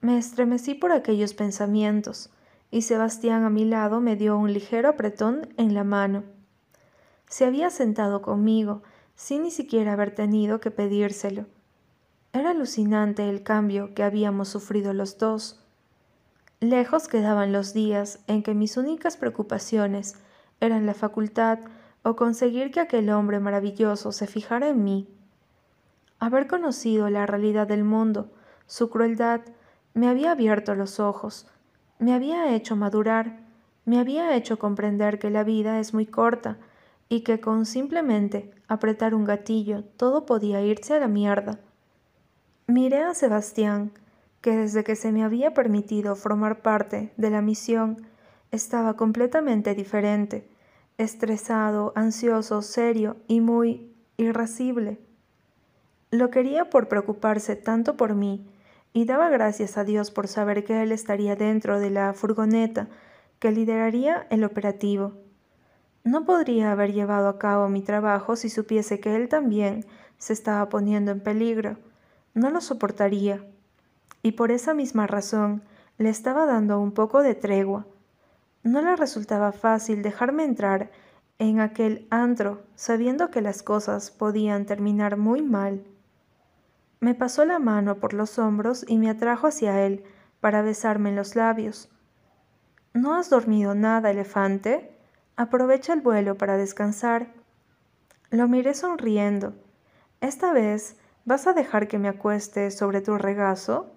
Me 0.00 0.16
estremecí 0.16 0.74
por 0.74 0.92
aquellos 0.92 1.34
pensamientos, 1.34 2.30
y 2.70 2.82
Sebastián 2.82 3.42
a 3.42 3.50
mi 3.50 3.64
lado 3.64 4.00
me 4.00 4.14
dio 4.14 4.38
un 4.38 4.52
ligero 4.52 4.90
apretón 4.90 5.48
en 5.56 5.74
la 5.74 5.82
mano. 5.82 6.22
Se 7.28 7.44
había 7.44 7.70
sentado 7.70 8.22
conmigo, 8.22 8.82
sin 9.16 9.42
ni 9.42 9.50
siquiera 9.50 9.94
haber 9.94 10.14
tenido 10.14 10.60
que 10.60 10.70
pedírselo. 10.70 11.46
Era 12.36 12.50
alucinante 12.50 13.30
el 13.30 13.42
cambio 13.42 13.94
que 13.94 14.02
habíamos 14.02 14.48
sufrido 14.48 14.92
los 14.92 15.16
dos. 15.16 15.58
Lejos 16.60 17.08
quedaban 17.08 17.50
los 17.50 17.72
días 17.72 18.18
en 18.26 18.42
que 18.42 18.52
mis 18.52 18.76
únicas 18.76 19.16
preocupaciones 19.16 20.16
eran 20.60 20.84
la 20.84 20.92
facultad 20.92 21.60
o 22.02 22.14
conseguir 22.14 22.72
que 22.72 22.80
aquel 22.80 23.08
hombre 23.08 23.40
maravilloso 23.40 24.12
se 24.12 24.26
fijara 24.26 24.68
en 24.68 24.84
mí. 24.84 25.08
Haber 26.18 26.46
conocido 26.46 27.08
la 27.08 27.24
realidad 27.24 27.66
del 27.66 27.84
mundo, 27.84 28.30
su 28.66 28.90
crueldad, 28.90 29.40
me 29.94 30.06
había 30.06 30.32
abierto 30.32 30.74
los 30.74 31.00
ojos, 31.00 31.46
me 31.98 32.12
había 32.12 32.54
hecho 32.54 32.76
madurar, 32.76 33.46
me 33.86 33.98
había 33.98 34.36
hecho 34.36 34.58
comprender 34.58 35.18
que 35.18 35.30
la 35.30 35.42
vida 35.42 35.80
es 35.80 35.94
muy 35.94 36.04
corta 36.04 36.58
y 37.08 37.22
que 37.22 37.40
con 37.40 37.64
simplemente 37.64 38.52
apretar 38.68 39.14
un 39.14 39.24
gatillo 39.24 39.84
todo 39.96 40.26
podía 40.26 40.60
irse 40.60 40.92
a 40.92 41.00
la 41.00 41.08
mierda. 41.08 41.60
Miré 42.68 43.00
a 43.02 43.14
Sebastián, 43.14 43.92
que 44.40 44.56
desde 44.56 44.82
que 44.82 44.96
se 44.96 45.12
me 45.12 45.22
había 45.22 45.54
permitido 45.54 46.16
formar 46.16 46.62
parte 46.62 47.12
de 47.16 47.30
la 47.30 47.40
misión 47.40 48.08
estaba 48.50 48.96
completamente 48.96 49.76
diferente, 49.76 50.48
estresado, 50.98 51.92
ansioso, 51.94 52.62
serio 52.62 53.18
y 53.28 53.40
muy 53.40 53.94
irascible. 54.16 54.98
Lo 56.10 56.30
quería 56.30 56.68
por 56.68 56.88
preocuparse 56.88 57.54
tanto 57.54 57.96
por 57.96 58.16
mí, 58.16 58.44
y 58.92 59.04
daba 59.04 59.28
gracias 59.28 59.78
a 59.78 59.84
Dios 59.84 60.10
por 60.10 60.26
saber 60.26 60.64
que 60.64 60.82
él 60.82 60.90
estaría 60.90 61.36
dentro 61.36 61.78
de 61.78 61.90
la 61.90 62.14
furgoneta 62.14 62.88
que 63.38 63.52
lideraría 63.52 64.26
el 64.30 64.42
operativo. 64.42 65.12
No 66.02 66.24
podría 66.24 66.72
haber 66.72 66.92
llevado 66.92 67.28
a 67.28 67.38
cabo 67.38 67.68
mi 67.68 67.82
trabajo 67.82 68.34
si 68.34 68.48
supiese 68.48 68.98
que 68.98 69.14
él 69.14 69.28
también 69.28 69.86
se 70.18 70.32
estaba 70.32 70.68
poniendo 70.68 71.12
en 71.12 71.20
peligro. 71.20 71.76
No 72.36 72.50
lo 72.50 72.60
soportaría. 72.60 73.42
Y 74.22 74.32
por 74.32 74.50
esa 74.50 74.74
misma 74.74 75.06
razón 75.06 75.62
le 75.96 76.10
estaba 76.10 76.44
dando 76.44 76.78
un 76.78 76.92
poco 76.92 77.22
de 77.22 77.34
tregua. 77.34 77.86
No 78.62 78.82
le 78.82 78.94
resultaba 78.94 79.52
fácil 79.52 80.02
dejarme 80.02 80.44
entrar 80.44 80.90
en 81.38 81.60
aquel 81.60 82.06
antro 82.10 82.62
sabiendo 82.74 83.30
que 83.30 83.40
las 83.40 83.62
cosas 83.62 84.10
podían 84.10 84.66
terminar 84.66 85.16
muy 85.16 85.40
mal. 85.40 85.82
Me 87.00 87.14
pasó 87.14 87.46
la 87.46 87.58
mano 87.58 87.96
por 88.00 88.12
los 88.12 88.38
hombros 88.38 88.84
y 88.86 88.98
me 88.98 89.08
atrajo 89.08 89.46
hacia 89.46 89.86
él 89.86 90.04
para 90.40 90.60
besarme 90.60 91.08
en 91.08 91.16
los 91.16 91.36
labios. 91.36 91.88
¿No 92.92 93.14
has 93.14 93.30
dormido 93.30 93.74
nada, 93.74 94.10
elefante? 94.10 94.94
Aprovecha 95.36 95.94
el 95.94 96.02
vuelo 96.02 96.36
para 96.36 96.58
descansar. 96.58 97.28
Lo 98.28 98.46
miré 98.46 98.74
sonriendo. 98.74 99.54
Esta 100.20 100.52
vez, 100.52 100.98
¿vas 101.26 101.48
a 101.48 101.52
dejar 101.52 101.88
que 101.88 101.98
me 101.98 102.08
acueste 102.08 102.70
sobre 102.70 103.02
tu 103.02 103.18
regazo? 103.18 103.92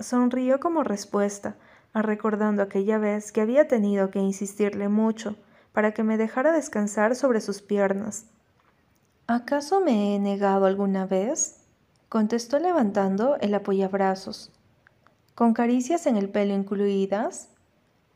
Sonrió 0.00 0.58
como 0.58 0.82
respuesta, 0.82 1.56
recordando 1.94 2.62
aquella 2.62 2.98
vez 2.98 3.32
que 3.32 3.40
había 3.40 3.68
tenido 3.68 4.10
que 4.10 4.18
insistirle 4.18 4.88
mucho 4.88 5.36
para 5.72 5.92
que 5.92 6.02
me 6.02 6.18
dejara 6.18 6.52
descansar 6.52 7.14
sobre 7.14 7.40
sus 7.40 7.62
piernas. 7.62 8.26
¿Acaso 9.28 9.80
me 9.80 10.14
he 10.14 10.18
negado 10.18 10.66
alguna 10.66 11.06
vez? 11.06 11.56
contestó 12.08 12.58
levantando 12.58 13.36
el 13.40 13.54
apoyabrazos. 13.54 14.50
¿Con 15.36 15.54
caricias 15.54 16.06
en 16.06 16.16
el 16.16 16.28
pelo 16.28 16.52
incluidas? 16.52 17.48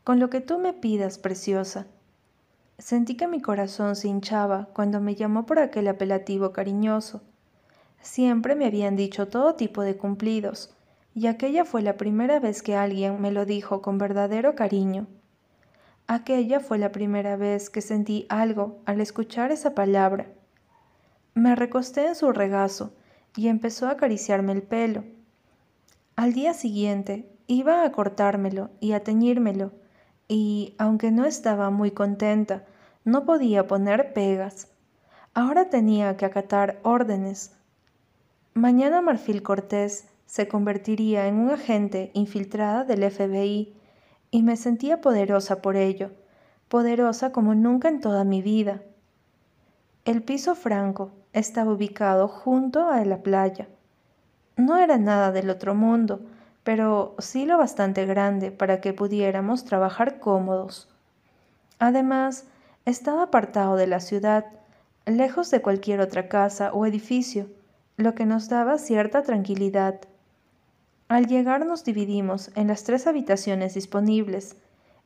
Con 0.03 0.19
lo 0.19 0.29
que 0.29 0.41
tú 0.41 0.57
me 0.59 0.73
pidas, 0.73 1.17
preciosa. 1.17 1.87
Sentí 2.77 3.15
que 3.15 3.29
mi 3.29 3.41
corazón 3.41 3.95
se 3.95 4.09
hinchaba 4.09 4.67
cuando 4.73 4.99
me 4.99 5.15
llamó 5.15 5.45
por 5.45 5.59
aquel 5.59 5.87
apelativo 5.87 6.51
cariñoso. 6.51 7.21
Siempre 8.05 8.53
me 8.53 8.67
habían 8.67 8.95
dicho 8.95 9.29
todo 9.29 9.55
tipo 9.55 9.81
de 9.81 9.97
cumplidos, 9.97 10.71
y 11.15 11.25
aquella 11.25 11.65
fue 11.65 11.81
la 11.81 11.97
primera 11.97 12.39
vez 12.39 12.61
que 12.61 12.75
alguien 12.75 13.19
me 13.19 13.31
lo 13.31 13.47
dijo 13.47 13.81
con 13.81 13.97
verdadero 13.97 14.53
cariño. 14.53 15.07
Aquella 16.05 16.59
fue 16.59 16.77
la 16.77 16.91
primera 16.91 17.35
vez 17.35 17.71
que 17.71 17.81
sentí 17.81 18.27
algo 18.29 18.77
al 18.85 19.01
escuchar 19.01 19.51
esa 19.51 19.73
palabra. 19.73 20.27
Me 21.33 21.55
recosté 21.55 22.05
en 22.05 22.13
su 22.13 22.31
regazo 22.31 22.93
y 23.35 23.47
empezó 23.47 23.87
a 23.87 23.93
acariciarme 23.93 24.53
el 24.53 24.61
pelo. 24.61 25.03
Al 26.15 26.33
día 26.33 26.53
siguiente 26.53 27.27
iba 27.47 27.83
a 27.83 27.91
cortármelo 27.91 28.69
y 28.79 28.91
a 28.91 29.03
teñírmelo, 29.03 29.71
y, 30.27 30.75
aunque 30.77 31.09
no 31.09 31.25
estaba 31.25 31.71
muy 31.71 31.89
contenta, 31.89 32.65
no 33.03 33.25
podía 33.25 33.65
poner 33.65 34.13
pegas. 34.13 34.67
Ahora 35.33 35.71
tenía 35.71 36.15
que 36.17 36.25
acatar 36.25 36.79
órdenes. 36.83 37.55
Mañana 38.57 39.01
Marfil 39.01 39.43
Cortés 39.43 40.07
se 40.27 40.47
convertiría 40.47 41.27
en 41.27 41.35
un 41.35 41.49
agente 41.49 42.11
infiltrada 42.13 42.85
del 42.85 43.03
FBI, 43.03 43.75
y 44.31 44.43
me 44.43 44.55
sentía 44.55 45.01
poderosa 45.01 45.61
por 45.61 45.75
ello, 45.75 46.11
poderosa 46.69 47.33
como 47.33 47.53
nunca 47.53 47.89
en 47.89 47.99
toda 47.99 48.23
mi 48.23 48.41
vida. 48.41 48.81
El 50.05 50.23
piso 50.23 50.55
franco, 50.55 51.11
estaba 51.33 51.73
ubicado 51.73 52.29
junto 52.29 52.87
a 52.87 53.03
la 53.03 53.23
playa. 53.23 53.67
No 54.55 54.77
era 54.77 54.97
nada 54.97 55.33
del 55.33 55.49
otro 55.49 55.75
mundo, 55.75 56.21
pero 56.63 57.13
sí 57.19 57.45
lo 57.45 57.57
bastante 57.57 58.05
grande 58.05 58.51
para 58.51 58.79
que 58.79 58.93
pudiéramos 58.93 59.65
trabajar 59.65 60.19
cómodos. 60.19 60.87
Además, 61.77 62.45
estaba 62.85 63.23
apartado 63.23 63.75
de 63.75 63.87
la 63.87 63.99
ciudad, 63.99 64.45
lejos 65.05 65.51
de 65.51 65.61
cualquier 65.61 65.99
otra 65.99 66.29
casa 66.29 66.71
o 66.71 66.85
edificio, 66.85 67.49
lo 67.97 68.15
que 68.15 68.25
nos 68.25 68.49
daba 68.49 68.77
cierta 68.77 69.23
tranquilidad. 69.23 70.01
Al 71.07 71.27
llegar 71.27 71.65
nos 71.65 71.83
dividimos 71.83 72.51
en 72.55 72.67
las 72.67 72.83
tres 72.83 73.07
habitaciones 73.07 73.73
disponibles 73.73 74.57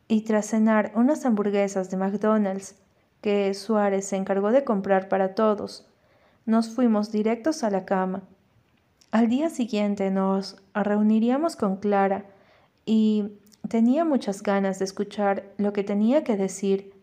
y 0.07 0.21
tras 0.21 0.47
cenar 0.47 0.91
unas 0.95 1.25
hamburguesas 1.25 1.89
de 1.91 1.97
McDonald's 1.97 2.75
que 3.21 3.53
Suárez 3.53 4.05
se 4.05 4.15
encargó 4.15 4.51
de 4.51 4.63
comprar 4.63 5.09
para 5.09 5.35
todos, 5.35 5.85
nos 6.45 6.69
fuimos 6.69 7.11
directos 7.11 7.63
a 7.63 7.69
la 7.69 7.85
cama. 7.85 8.23
Al 9.11 9.27
día 9.27 9.49
siguiente 9.49 10.09
nos 10.09 10.57
reuniríamos 10.73 11.55
con 11.55 11.77
Clara 11.77 12.25
y 12.85 13.33
tenía 13.67 14.05
muchas 14.05 14.41
ganas 14.41 14.79
de 14.79 14.85
escuchar 14.85 15.43
lo 15.57 15.73
que 15.73 15.83
tenía 15.83 16.23
que 16.23 16.37
decir. 16.37 16.93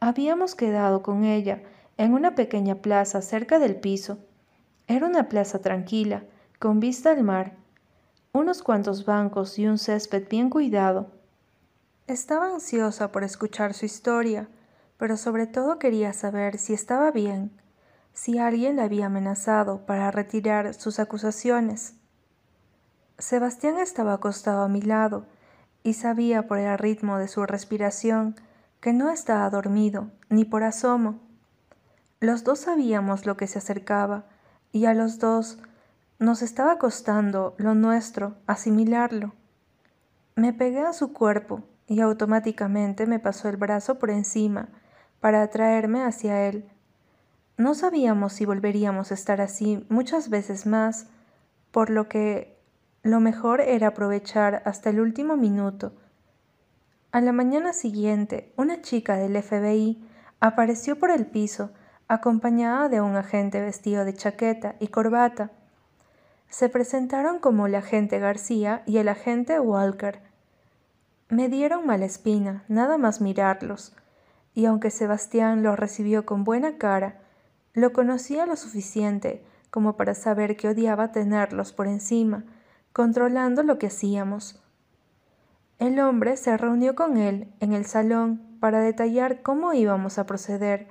Habíamos 0.00 0.54
quedado 0.54 1.02
con 1.02 1.24
ella 1.24 1.62
en 1.96 2.12
una 2.12 2.34
pequeña 2.34 2.76
plaza 2.76 3.22
cerca 3.22 3.58
del 3.58 3.76
piso. 3.76 4.18
Era 4.86 5.06
una 5.06 5.28
plaza 5.28 5.60
tranquila, 5.60 6.24
con 6.58 6.80
vista 6.80 7.10
al 7.10 7.22
mar, 7.22 7.56
unos 8.32 8.62
cuantos 8.62 9.04
bancos 9.04 9.58
y 9.58 9.66
un 9.66 9.78
césped 9.78 10.28
bien 10.28 10.50
cuidado. 10.50 11.10
Estaba 12.06 12.52
ansiosa 12.52 13.12
por 13.12 13.24
escuchar 13.24 13.74
su 13.74 13.86
historia, 13.86 14.48
pero 14.98 15.16
sobre 15.16 15.46
todo 15.46 15.78
quería 15.78 16.12
saber 16.12 16.58
si 16.58 16.74
estaba 16.74 17.10
bien 17.10 17.50
si 18.14 18.38
alguien 18.38 18.76
le 18.76 18.82
había 18.82 19.06
amenazado 19.06 19.84
para 19.84 20.10
retirar 20.10 20.72
sus 20.72 21.00
acusaciones. 21.00 21.94
Sebastián 23.18 23.78
estaba 23.78 24.14
acostado 24.14 24.62
a 24.62 24.68
mi 24.68 24.80
lado 24.80 25.26
y 25.82 25.94
sabía 25.94 26.46
por 26.46 26.58
el 26.58 26.78
ritmo 26.78 27.18
de 27.18 27.28
su 27.28 27.44
respiración 27.44 28.36
que 28.80 28.92
no 28.92 29.10
estaba 29.10 29.50
dormido, 29.50 30.10
ni 30.30 30.44
por 30.44 30.62
asomo. 30.62 31.20
Los 32.20 32.44
dos 32.44 32.60
sabíamos 32.60 33.26
lo 33.26 33.36
que 33.36 33.48
se 33.48 33.58
acercaba 33.58 34.26
y 34.74 34.84
a 34.84 34.92
los 34.92 35.18
dos 35.18 35.56
nos 36.18 36.42
estaba 36.42 36.78
costando 36.78 37.54
lo 37.56 37.74
nuestro 37.74 38.34
asimilarlo. 38.46 39.32
Me 40.36 40.52
pegué 40.52 40.80
a 40.80 40.92
su 40.92 41.14
cuerpo 41.14 41.62
y 41.86 42.00
automáticamente 42.00 43.06
me 43.06 43.20
pasó 43.20 43.48
el 43.48 43.56
brazo 43.56 43.98
por 43.98 44.10
encima 44.10 44.68
para 45.20 45.40
atraerme 45.40 46.02
hacia 46.02 46.46
él 46.46 46.70
no 47.56 47.74
sabíamos 47.74 48.32
si 48.32 48.46
volveríamos 48.46 49.12
a 49.12 49.14
estar 49.14 49.40
así 49.40 49.86
muchas 49.88 50.28
veces 50.28 50.66
más, 50.66 51.06
por 51.70 51.88
lo 51.88 52.08
que 52.08 52.58
lo 53.04 53.20
mejor 53.20 53.60
era 53.60 53.88
aprovechar 53.88 54.62
hasta 54.64 54.90
el 54.90 54.98
último 54.98 55.36
minuto. 55.36 55.92
A 57.12 57.20
la 57.20 57.30
mañana 57.30 57.72
siguiente, 57.72 58.52
una 58.56 58.82
chica 58.82 59.16
del 59.16 59.40
FBI 59.40 60.04
apareció 60.40 60.98
por 60.98 61.12
el 61.12 61.26
piso, 61.26 61.70
acompañada 62.08 62.88
de 62.88 63.00
un 63.00 63.16
agente 63.16 63.60
vestido 63.60 64.04
de 64.04 64.14
chaqueta 64.14 64.76
y 64.80 64.88
corbata. 64.88 65.50
Se 66.48 66.68
presentaron 66.68 67.38
como 67.38 67.66
el 67.66 67.74
agente 67.74 68.18
García 68.18 68.82
y 68.86 68.98
el 68.98 69.08
agente 69.08 69.58
Walker. 69.58 70.20
Me 71.28 71.48
dieron 71.48 71.86
mala 71.86 72.04
espina, 72.04 72.64
nada 72.68 72.98
más 72.98 73.20
mirarlos, 73.20 73.96
y 74.54 74.66
aunque 74.66 74.90
Sebastián 74.90 75.62
los 75.62 75.78
recibió 75.78 76.24
con 76.26 76.44
buena 76.44 76.78
cara, 76.78 77.20
Lo 77.76 77.92
conocía 77.92 78.46
lo 78.46 78.54
suficiente 78.54 79.44
como 79.70 79.96
para 79.96 80.14
saber 80.14 80.56
que 80.56 80.68
odiaba 80.68 81.10
tenerlos 81.10 81.72
por 81.72 81.88
encima, 81.88 82.44
controlando 82.92 83.64
lo 83.64 83.78
que 83.78 83.88
hacíamos. 83.88 84.62
El 85.80 85.98
hombre 85.98 86.36
se 86.36 86.56
reunió 86.56 86.94
con 86.94 87.16
él 87.16 87.52
en 87.58 87.72
el 87.72 87.84
salón 87.84 88.40
para 88.60 88.78
detallar 88.78 89.42
cómo 89.42 89.72
íbamos 89.72 90.18
a 90.18 90.26
proceder 90.26 90.86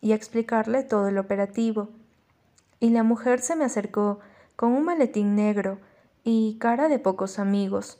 y 0.00 0.12
explicarle 0.12 0.82
todo 0.82 1.08
el 1.08 1.18
operativo. 1.18 1.88
Y 2.78 2.90
la 2.90 3.02
mujer 3.02 3.40
se 3.40 3.56
me 3.56 3.64
acercó 3.64 4.20
con 4.56 4.72
un 4.72 4.84
maletín 4.84 5.34
negro 5.34 5.78
y 6.24 6.56
cara 6.58 6.88
de 6.88 6.98
pocos 6.98 7.38
amigos. 7.38 7.98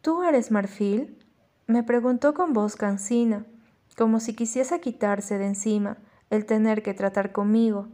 ¿Tú 0.00 0.22
eres 0.22 0.50
Marfil? 0.50 1.18
me 1.66 1.82
preguntó 1.82 2.34
con 2.34 2.52
voz 2.52 2.76
cansina, 2.76 3.46
como 3.96 4.20
si 4.20 4.34
quisiese 4.34 4.80
quitarse 4.80 5.38
de 5.38 5.46
encima 5.46 5.96
el 6.30 6.46
tener 6.46 6.82
que 6.82 6.94
tratar 6.94 7.32
conmigo. 7.32 7.88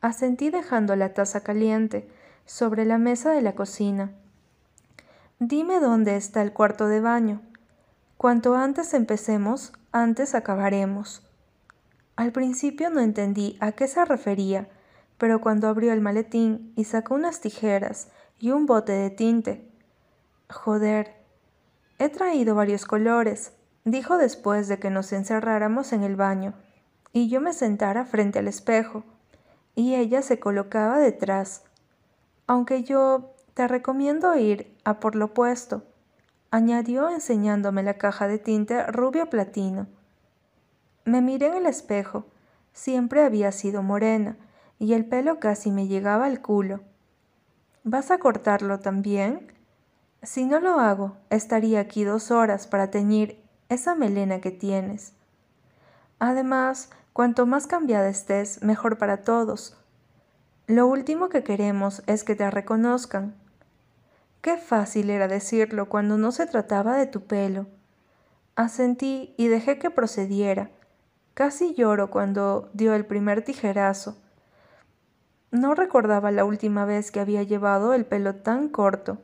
Asentí 0.00 0.50
dejando 0.50 0.96
la 0.96 1.12
taza 1.14 1.42
caliente 1.42 2.08
sobre 2.46 2.84
la 2.84 2.98
mesa 2.98 3.32
de 3.32 3.42
la 3.42 3.54
cocina. 3.54 4.12
Dime 5.38 5.80
dónde 5.80 6.16
está 6.16 6.42
el 6.42 6.52
cuarto 6.52 6.86
de 6.88 7.00
baño. 7.00 7.42
Cuanto 8.16 8.54
antes 8.54 8.94
empecemos, 8.94 9.72
antes 9.92 10.34
acabaremos. 10.34 11.22
Al 12.16 12.30
principio 12.30 12.90
no 12.90 13.00
entendí 13.00 13.56
a 13.60 13.72
qué 13.72 13.88
se 13.88 14.04
refería, 14.04 14.68
pero 15.18 15.40
cuando 15.40 15.68
abrió 15.68 15.92
el 15.92 16.00
maletín 16.00 16.72
y 16.76 16.84
sacó 16.84 17.14
unas 17.14 17.40
tijeras 17.40 18.08
y 18.38 18.50
un 18.50 18.66
bote 18.66 18.92
de 18.92 19.10
tinte. 19.10 19.68
Joder, 20.48 21.14
he 21.98 22.08
traído 22.08 22.54
varios 22.54 22.84
colores, 22.84 23.52
dijo 23.84 24.16
después 24.16 24.68
de 24.68 24.78
que 24.78 24.90
nos 24.90 25.12
encerráramos 25.12 25.92
en 25.92 26.02
el 26.02 26.16
baño, 26.16 26.54
y 27.12 27.28
yo 27.28 27.40
me 27.40 27.52
sentara 27.52 28.04
frente 28.04 28.38
al 28.38 28.48
espejo, 28.48 29.04
y 29.74 29.94
ella 29.94 30.22
se 30.22 30.38
colocaba 30.38 30.98
detrás. 30.98 31.64
Aunque 32.46 32.84
yo 32.84 33.34
te 33.54 33.66
recomiendo 33.66 34.36
ir 34.36 34.76
a 34.84 35.00
por 35.00 35.16
lo 35.16 35.26
opuesto, 35.26 35.82
añadió 36.50 37.08
enseñándome 37.08 37.82
la 37.82 37.94
caja 37.94 38.28
de 38.28 38.38
tinte 38.38 38.86
rubio 38.86 39.30
platino. 39.30 39.86
Me 41.04 41.20
miré 41.20 41.48
en 41.48 41.54
el 41.54 41.66
espejo. 41.66 42.26
Siempre 42.72 43.22
había 43.22 43.52
sido 43.52 43.82
morena, 43.82 44.36
y 44.78 44.94
el 44.94 45.06
pelo 45.06 45.38
casi 45.38 45.70
me 45.70 45.86
llegaba 45.86 46.24
al 46.24 46.40
culo. 46.40 46.80
¿Vas 47.84 48.10
a 48.10 48.18
cortarlo 48.18 48.80
también? 48.80 49.52
Si 50.22 50.46
no 50.46 50.58
lo 50.60 50.80
hago, 50.80 51.16
estaría 51.28 51.80
aquí 51.80 52.04
dos 52.04 52.30
horas 52.30 52.66
para 52.66 52.90
teñir 52.90 53.44
esa 53.68 53.94
melena 53.94 54.40
que 54.40 54.50
tienes. 54.50 55.12
Además, 56.18 56.90
cuanto 57.12 57.44
más 57.44 57.66
cambiada 57.66 58.08
estés, 58.08 58.62
mejor 58.62 58.96
para 58.96 59.18
todos. 59.18 59.76
Lo 60.66 60.86
último 60.86 61.28
que 61.28 61.44
queremos 61.44 62.02
es 62.06 62.24
que 62.24 62.34
te 62.34 62.50
reconozcan. 62.50 63.34
Qué 64.40 64.56
fácil 64.56 65.10
era 65.10 65.28
decirlo 65.28 65.90
cuando 65.90 66.16
no 66.16 66.32
se 66.32 66.46
trataba 66.46 66.96
de 66.96 67.06
tu 67.06 67.26
pelo. 67.26 67.66
Asentí 68.56 69.34
y 69.36 69.48
dejé 69.48 69.78
que 69.78 69.90
procediera, 69.90 70.70
Casi 71.34 71.74
lloro 71.74 72.10
cuando 72.10 72.70
dio 72.74 72.94
el 72.94 73.06
primer 73.06 73.42
tijerazo. 73.42 74.16
No 75.50 75.74
recordaba 75.74 76.30
la 76.30 76.44
última 76.44 76.84
vez 76.84 77.10
que 77.10 77.18
había 77.18 77.42
llevado 77.42 77.92
el 77.92 78.06
pelo 78.06 78.36
tan 78.36 78.68
corto. 78.68 79.18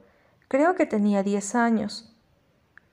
Creo 0.48 0.74
que 0.74 0.86
tenía 0.86 1.22
diez 1.22 1.54
años. 1.54 2.12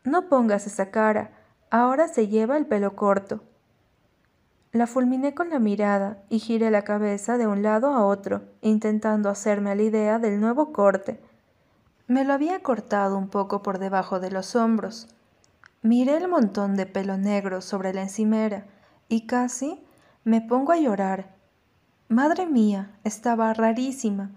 No 0.03 0.29
pongas 0.29 0.67
esa 0.67 0.91
cara. 0.91 1.31
Ahora 1.71 2.07
se 2.07 2.27
lleva 2.27 2.57
el 2.57 2.67
pelo 2.67 2.95
corto. 2.95 3.41
La 4.71 4.85
fulminé 4.85 5.33
con 5.33 5.49
la 5.49 5.57
mirada 5.57 6.21
y 6.29 6.37
giré 6.37 6.69
la 6.69 6.83
cabeza 6.83 7.39
de 7.39 7.47
un 7.47 7.63
lado 7.63 7.87
a 7.95 8.05
otro, 8.05 8.43
intentando 8.61 9.29
hacerme 9.29 9.71
a 9.71 9.75
la 9.75 9.81
idea 9.81 10.19
del 10.19 10.39
nuevo 10.39 10.71
corte. 10.71 11.19
Me 12.05 12.23
lo 12.23 12.33
había 12.33 12.61
cortado 12.61 13.17
un 13.17 13.29
poco 13.29 13.63
por 13.63 13.79
debajo 13.79 14.19
de 14.19 14.29
los 14.29 14.55
hombros. 14.55 15.07
Miré 15.81 16.17
el 16.17 16.27
montón 16.27 16.75
de 16.75 16.85
pelo 16.85 17.17
negro 17.17 17.61
sobre 17.61 17.95
la 17.95 18.03
encimera 18.03 18.67
y 19.09 19.27
casi 19.27 19.79
me 20.23 20.41
pongo 20.41 20.71
a 20.71 20.77
llorar. 20.77 21.35
Madre 22.09 22.45
mía, 22.45 22.91
estaba 23.03 23.53
rarísima. 23.53 24.31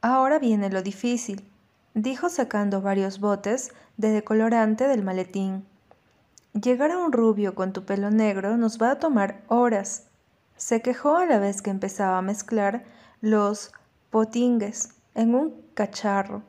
Ahora 0.00 0.38
viene 0.38 0.70
lo 0.70 0.82
difícil, 0.82 1.48
dijo 1.94 2.28
sacando 2.28 2.80
varios 2.80 3.20
botes 3.20 3.72
de 3.96 4.10
decolorante 4.10 4.86
del 4.88 5.02
maletín. 5.02 5.64
Llegar 6.52 6.90
a 6.90 6.98
un 6.98 7.12
rubio 7.12 7.54
con 7.54 7.72
tu 7.72 7.84
pelo 7.84 8.10
negro 8.10 8.56
nos 8.56 8.80
va 8.80 8.92
a 8.92 8.98
tomar 8.98 9.42
horas. 9.48 10.06
Se 10.56 10.80
quejó 10.80 11.16
a 11.16 11.26
la 11.26 11.38
vez 11.38 11.60
que 11.60 11.70
empezaba 11.70 12.18
a 12.18 12.22
mezclar 12.22 12.84
los 13.20 13.72
potingues 14.10 14.94
en 15.14 15.34
un 15.34 15.54
cacharro. 15.74 16.42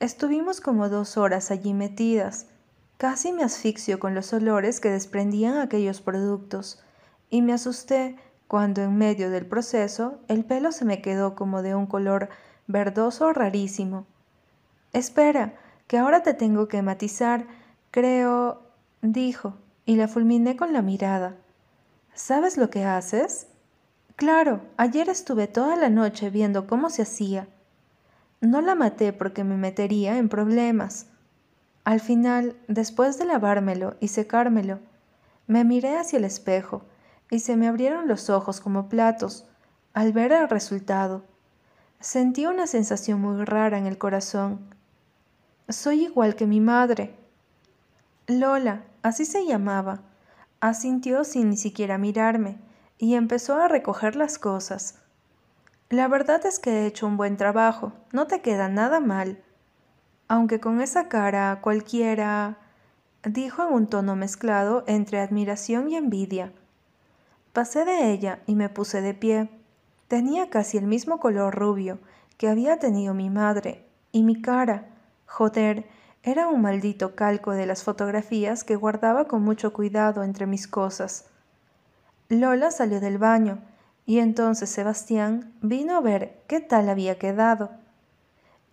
Estuvimos 0.00 0.60
como 0.60 0.88
dos 0.88 1.16
horas 1.16 1.50
allí 1.50 1.74
metidas, 1.74 2.46
Casi 2.96 3.32
me 3.32 3.42
asfixio 3.42 3.98
con 3.98 4.14
los 4.14 4.32
olores 4.32 4.80
que 4.80 4.90
desprendían 4.90 5.58
aquellos 5.58 6.00
productos 6.00 6.82
y 7.28 7.42
me 7.42 7.52
asusté 7.52 8.16
cuando 8.46 8.82
en 8.82 8.96
medio 8.96 9.30
del 9.30 9.46
proceso 9.46 10.20
el 10.28 10.44
pelo 10.44 10.70
se 10.70 10.84
me 10.84 11.02
quedó 11.02 11.34
como 11.34 11.62
de 11.62 11.74
un 11.74 11.86
color 11.86 12.28
verdoso 12.66 13.32
rarísimo. 13.32 14.06
Espera, 14.92 15.54
que 15.88 15.98
ahora 15.98 16.22
te 16.22 16.34
tengo 16.34 16.68
que 16.68 16.82
matizar, 16.82 17.46
creo, 17.90 18.62
dijo, 19.02 19.54
y 19.84 19.96
la 19.96 20.08
fulminé 20.08 20.56
con 20.56 20.72
la 20.72 20.82
mirada. 20.82 21.36
¿Sabes 22.14 22.56
lo 22.56 22.70
que 22.70 22.84
haces? 22.84 23.48
Claro, 24.16 24.60
ayer 24.76 25.08
estuve 25.08 25.48
toda 25.48 25.76
la 25.76 25.88
noche 25.88 26.30
viendo 26.30 26.68
cómo 26.68 26.88
se 26.90 27.02
hacía. 27.02 27.48
No 28.40 28.60
la 28.60 28.76
maté 28.76 29.12
porque 29.12 29.42
me 29.42 29.56
metería 29.56 30.16
en 30.16 30.28
problemas. 30.28 31.06
Al 31.84 32.00
final, 32.00 32.56
después 32.66 33.18
de 33.18 33.26
lavármelo 33.26 33.96
y 34.00 34.08
secármelo, 34.08 34.80
me 35.46 35.64
miré 35.64 35.98
hacia 35.98 36.16
el 36.16 36.24
espejo 36.24 36.82
y 37.30 37.40
se 37.40 37.56
me 37.56 37.68
abrieron 37.68 38.08
los 38.08 38.30
ojos 38.30 38.60
como 38.62 38.88
platos 38.88 39.46
al 39.92 40.12
ver 40.12 40.32
el 40.32 40.48
resultado. 40.48 41.24
Sentí 42.00 42.46
una 42.46 42.66
sensación 42.66 43.20
muy 43.20 43.44
rara 43.44 43.76
en 43.76 43.86
el 43.86 43.98
corazón. 43.98 44.74
Soy 45.68 46.04
igual 46.04 46.36
que 46.36 46.46
mi 46.46 46.60
madre. 46.60 47.14
Lola, 48.26 48.84
así 49.02 49.26
se 49.26 49.44
llamaba, 49.44 50.00
asintió 50.60 51.24
sin 51.24 51.50
ni 51.50 51.58
siquiera 51.58 51.98
mirarme 51.98 52.58
y 52.96 53.14
empezó 53.14 53.56
a 53.56 53.68
recoger 53.68 54.16
las 54.16 54.38
cosas. 54.38 55.00
La 55.90 56.08
verdad 56.08 56.46
es 56.46 56.58
que 56.58 56.70
he 56.70 56.86
hecho 56.86 57.06
un 57.06 57.18
buen 57.18 57.36
trabajo, 57.36 57.92
no 58.12 58.26
te 58.26 58.40
queda 58.40 58.70
nada 58.70 59.00
mal 59.00 59.43
aunque 60.28 60.60
con 60.60 60.80
esa 60.80 61.08
cara 61.08 61.60
cualquiera, 61.60 62.58
dijo 63.24 63.66
en 63.66 63.72
un 63.72 63.86
tono 63.86 64.16
mezclado 64.16 64.84
entre 64.86 65.20
admiración 65.20 65.90
y 65.90 65.96
envidia. 65.96 66.52
Pasé 67.52 67.84
de 67.84 68.10
ella 68.10 68.40
y 68.46 68.54
me 68.54 68.68
puse 68.68 69.00
de 69.00 69.14
pie. 69.14 69.48
Tenía 70.08 70.50
casi 70.50 70.76
el 70.76 70.86
mismo 70.86 71.18
color 71.20 71.54
rubio 71.54 71.98
que 72.36 72.48
había 72.48 72.78
tenido 72.78 73.14
mi 73.14 73.30
madre, 73.30 73.84
y 74.12 74.22
mi 74.22 74.40
cara, 74.42 74.88
joder, 75.26 75.86
era 76.22 76.48
un 76.48 76.62
maldito 76.62 77.14
calco 77.14 77.52
de 77.52 77.66
las 77.66 77.82
fotografías 77.82 78.64
que 78.64 78.76
guardaba 78.76 79.26
con 79.26 79.42
mucho 79.42 79.72
cuidado 79.72 80.22
entre 80.22 80.46
mis 80.46 80.66
cosas. 80.66 81.26
Lola 82.28 82.70
salió 82.70 83.00
del 83.00 83.18
baño, 83.18 83.58
y 84.06 84.18
entonces 84.18 84.70
Sebastián 84.70 85.52
vino 85.62 85.96
a 85.96 86.00
ver 86.00 86.42
qué 86.46 86.60
tal 86.60 86.88
había 86.88 87.18
quedado. 87.18 87.70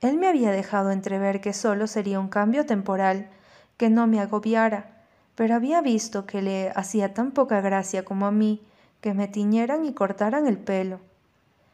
Él 0.02 0.18
me 0.18 0.28
había 0.28 0.52
dejado 0.52 0.92
entrever 0.92 1.42
que 1.42 1.54
solo 1.54 1.88
sería 1.88 2.20
un 2.20 2.28
cambio 2.28 2.66
temporal, 2.66 3.30
que 3.78 3.90
no 3.90 4.08
me 4.08 4.20
agobiara, 4.20 5.04
pero 5.36 5.56
había 5.56 5.82
visto 5.82 6.26
que 6.26 6.42
le 6.42 6.72
hacía 6.76 7.14
tan 7.14 7.32
poca 7.32 7.62
gracia 7.62 8.04
como 8.04 8.26
a 8.26 8.32
mí 8.32 8.62
que 9.00 9.14
me 9.14 9.28
tiñeran 9.28 9.86
y 9.86 9.94
cortaran 9.94 10.48
el 10.48 10.58
pelo. 10.58 11.00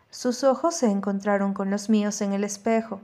Sus 0.10 0.44
ojos 0.44 0.76
se 0.76 0.90
encontraron 0.90 1.54
con 1.54 1.70
los 1.70 1.90
míos 1.90 2.22
en 2.22 2.34
el 2.34 2.44
espejo, 2.44 3.02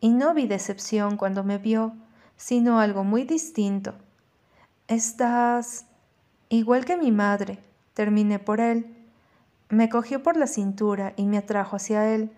y 0.00 0.10
no 0.10 0.34
vi 0.34 0.46
decepción 0.46 1.16
cuando 1.16 1.44
me 1.44 1.58
vio, 1.58 1.92
sino 2.36 2.80
algo 2.80 3.04
muy 3.04 3.24
distinto. 3.24 3.94
Estás 4.88 5.84
igual 6.48 6.84
que 6.84 6.96
mi 6.96 7.12
madre, 7.12 7.58
terminé 7.94 8.38
por 8.38 8.60
él. 8.60 8.96
Me 9.68 9.88
cogió 9.88 10.22
por 10.22 10.36
la 10.36 10.46
cintura 10.46 11.12
y 11.16 11.26
me 11.26 11.38
atrajo 11.38 11.76
hacia 11.76 12.12
él. 12.12 12.32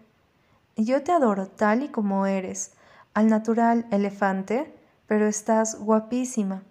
Yo 0.77 1.03
te 1.03 1.13
adoro 1.13 1.47
tal 1.49 1.83
y 1.83 1.89
como 1.89 2.27
eres, 2.27 2.73
al 3.15 3.29
natural 3.29 3.87
elefante, 3.91 4.75
pero 5.07 5.27
estás 5.27 5.79
guapísima. 5.79 6.63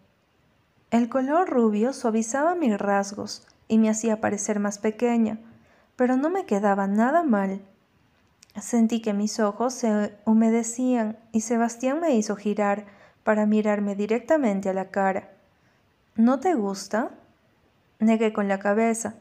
El 0.90 1.08
color 1.08 1.50
rubio 1.50 1.94
suavizaba 1.94 2.56
mis 2.56 2.78
rasgos 2.78 3.48
y 3.68 3.78
me 3.78 3.90
hacía 3.90 4.20
parecer 4.20 4.60
más 4.60 4.80
pequeña, 4.80 5.40
pero 5.96 6.18
no 6.18 6.30
me 6.30 6.46
quedaba 6.46 6.88
nada 6.88 7.24
mal. 7.24 7.62
Sentí 8.60 9.02
que 9.02 9.14
mis 9.14 9.40
ojos 9.40 9.74
se 9.74 10.18
humedecían 10.26 11.18
y 11.32 11.42
Sebastián 11.42 12.02
me 12.02 12.16
hizo 12.16 12.36
girar 12.36 12.86
para 13.24 13.46
mirarme 13.46 13.96
directamente 13.96 14.70
a 14.70 14.74
la 14.74 14.90
cara. 14.90 15.30
¿No 16.16 16.40
te 16.40 16.56
gusta? 16.56 17.12
Negué 18.00 18.34
con 18.34 18.48
la 18.48 18.60
cabeza. 18.60 19.16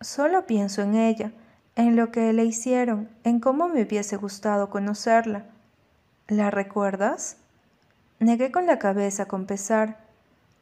Solo 0.00 0.46
pienso 0.46 0.82
en 0.82 0.94
ella, 0.94 1.32
en 1.80 1.96
lo 1.96 2.10
que 2.10 2.32
le 2.32 2.44
hicieron, 2.44 3.08
en 3.24 3.40
cómo 3.40 3.68
me 3.68 3.82
hubiese 3.82 4.16
gustado 4.16 4.70
conocerla. 4.70 5.46
¿La 6.28 6.50
recuerdas? 6.50 7.36
Negué 8.18 8.52
con 8.52 8.66
la 8.66 8.78
cabeza 8.78 9.26
con 9.26 9.46
pesar. 9.46 9.98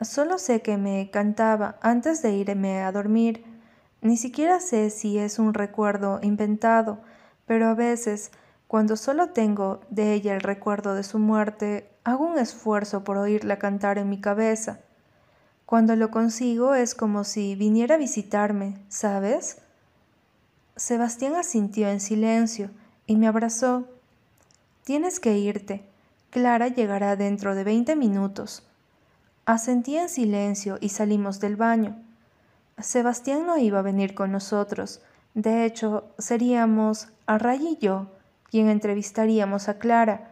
Solo 0.01 0.39
sé 0.39 0.63
que 0.63 0.77
me 0.77 1.11
cantaba 1.11 1.77
antes 1.83 2.23
de 2.23 2.33
irme 2.33 2.83
a 2.83 2.93
dormir. 2.93 3.45
Ni 4.01 4.17
siquiera 4.17 4.61
sé 4.61 4.91
si 4.91 5.19
es 5.19 5.39
un 5.39 5.55
recuerdo 5.55 6.21
inventado, 6.23 7.01
pero 7.47 7.67
a 7.67 7.75
veces, 7.75 8.31
cuando 8.69 8.97
solo 8.97 9.31
tengo 9.31 9.81
de 9.91 10.13
ella 10.15 10.35
el 10.35 10.41
recuerdo 10.41 10.95
de 10.95 11.03
su 11.03 11.19
muerte, 11.19 11.91
hago 12.05 12.27
un 12.27 12.39
esfuerzo 12.39 13.03
por 13.03 13.17
oírla 13.17 13.59
cantar 13.59 13.99
en 13.99 14.09
mi 14.09 14.21
cabeza. 14.21 14.81
Cuando 15.67 15.97
lo 15.97 16.11
consigo 16.11 16.75
es 16.75 16.95
como 16.95 17.25
si 17.25 17.57
viniera 17.57 17.97
a 17.97 17.99
visitarme, 17.99 18.79
¿sabes? 18.89 19.63
Sebastián 20.79 21.35
asintió 21.35 21.89
en 21.89 21.99
silencio 21.99 22.71
y 23.05 23.17
me 23.17 23.27
abrazó. 23.27 23.89
Tienes 24.85 25.19
que 25.19 25.37
irte. 25.37 25.85
Clara 26.31 26.69
llegará 26.69 27.17
dentro 27.17 27.57
de 27.57 27.65
veinte 27.65 27.97
minutos. 27.97 28.63
Asentí 29.45 29.97
en 29.97 30.09
silencio 30.09 30.79
y 30.81 30.91
salimos 30.91 31.41
del 31.41 31.57
baño. 31.57 31.97
Sebastián 32.79 33.45
no 33.45 33.59
iba 33.59 33.81
a 33.81 33.83
venir 33.83 34.15
con 34.15 34.31
nosotros. 34.31 35.03
De 35.35 35.65
hecho, 35.65 36.05
seríamos 36.17 37.09
Array 37.27 37.71
y 37.73 37.79
yo 37.79 38.07
quien 38.49 38.69
entrevistaríamos 38.69 39.69
a 39.69 39.79
Clara. 39.79 40.31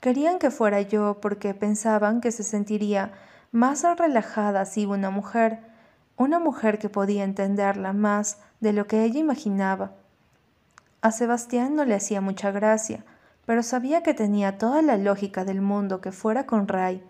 Querían 0.00 0.38
que 0.38 0.50
fuera 0.50 0.82
yo 0.82 1.18
porque 1.22 1.54
pensaban 1.54 2.20
que 2.20 2.30
se 2.30 2.42
sentiría 2.42 3.12
más 3.52 3.84
relajada 3.96 4.66
si 4.66 4.84
una 4.84 5.08
mujer, 5.08 5.60
una 6.18 6.40
mujer 6.40 6.78
que 6.78 6.88
podía 6.88 7.24
entenderla 7.24 7.92
más 7.92 8.38
de 8.60 8.72
lo 8.72 8.86
que 8.86 9.04
ella 9.04 9.20
imaginaba. 9.20 9.92
A 11.00 11.12
Sebastián 11.12 11.76
no 11.76 11.84
le 11.84 11.94
hacía 11.94 12.20
mucha 12.20 12.50
gracia, 12.50 13.04
pero 13.46 13.62
sabía 13.62 14.02
que 14.02 14.14
tenía 14.14 14.58
toda 14.58 14.82
la 14.82 14.98
lógica 14.98 15.44
del 15.44 15.60
mundo 15.60 16.00
que 16.00 16.12
fuera 16.12 16.44
con 16.44 16.66
Ray, 16.66 17.02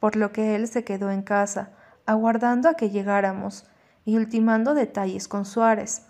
por 0.00 0.16
lo 0.16 0.32
que 0.32 0.56
él 0.56 0.66
se 0.66 0.82
quedó 0.82 1.10
en 1.10 1.22
casa, 1.22 1.70
aguardando 2.06 2.70
a 2.70 2.74
que 2.74 2.88
llegáramos 2.88 3.66
y 4.06 4.16
ultimando 4.16 4.72
detalles 4.72 5.28
con 5.28 5.44
Suárez. 5.44 6.06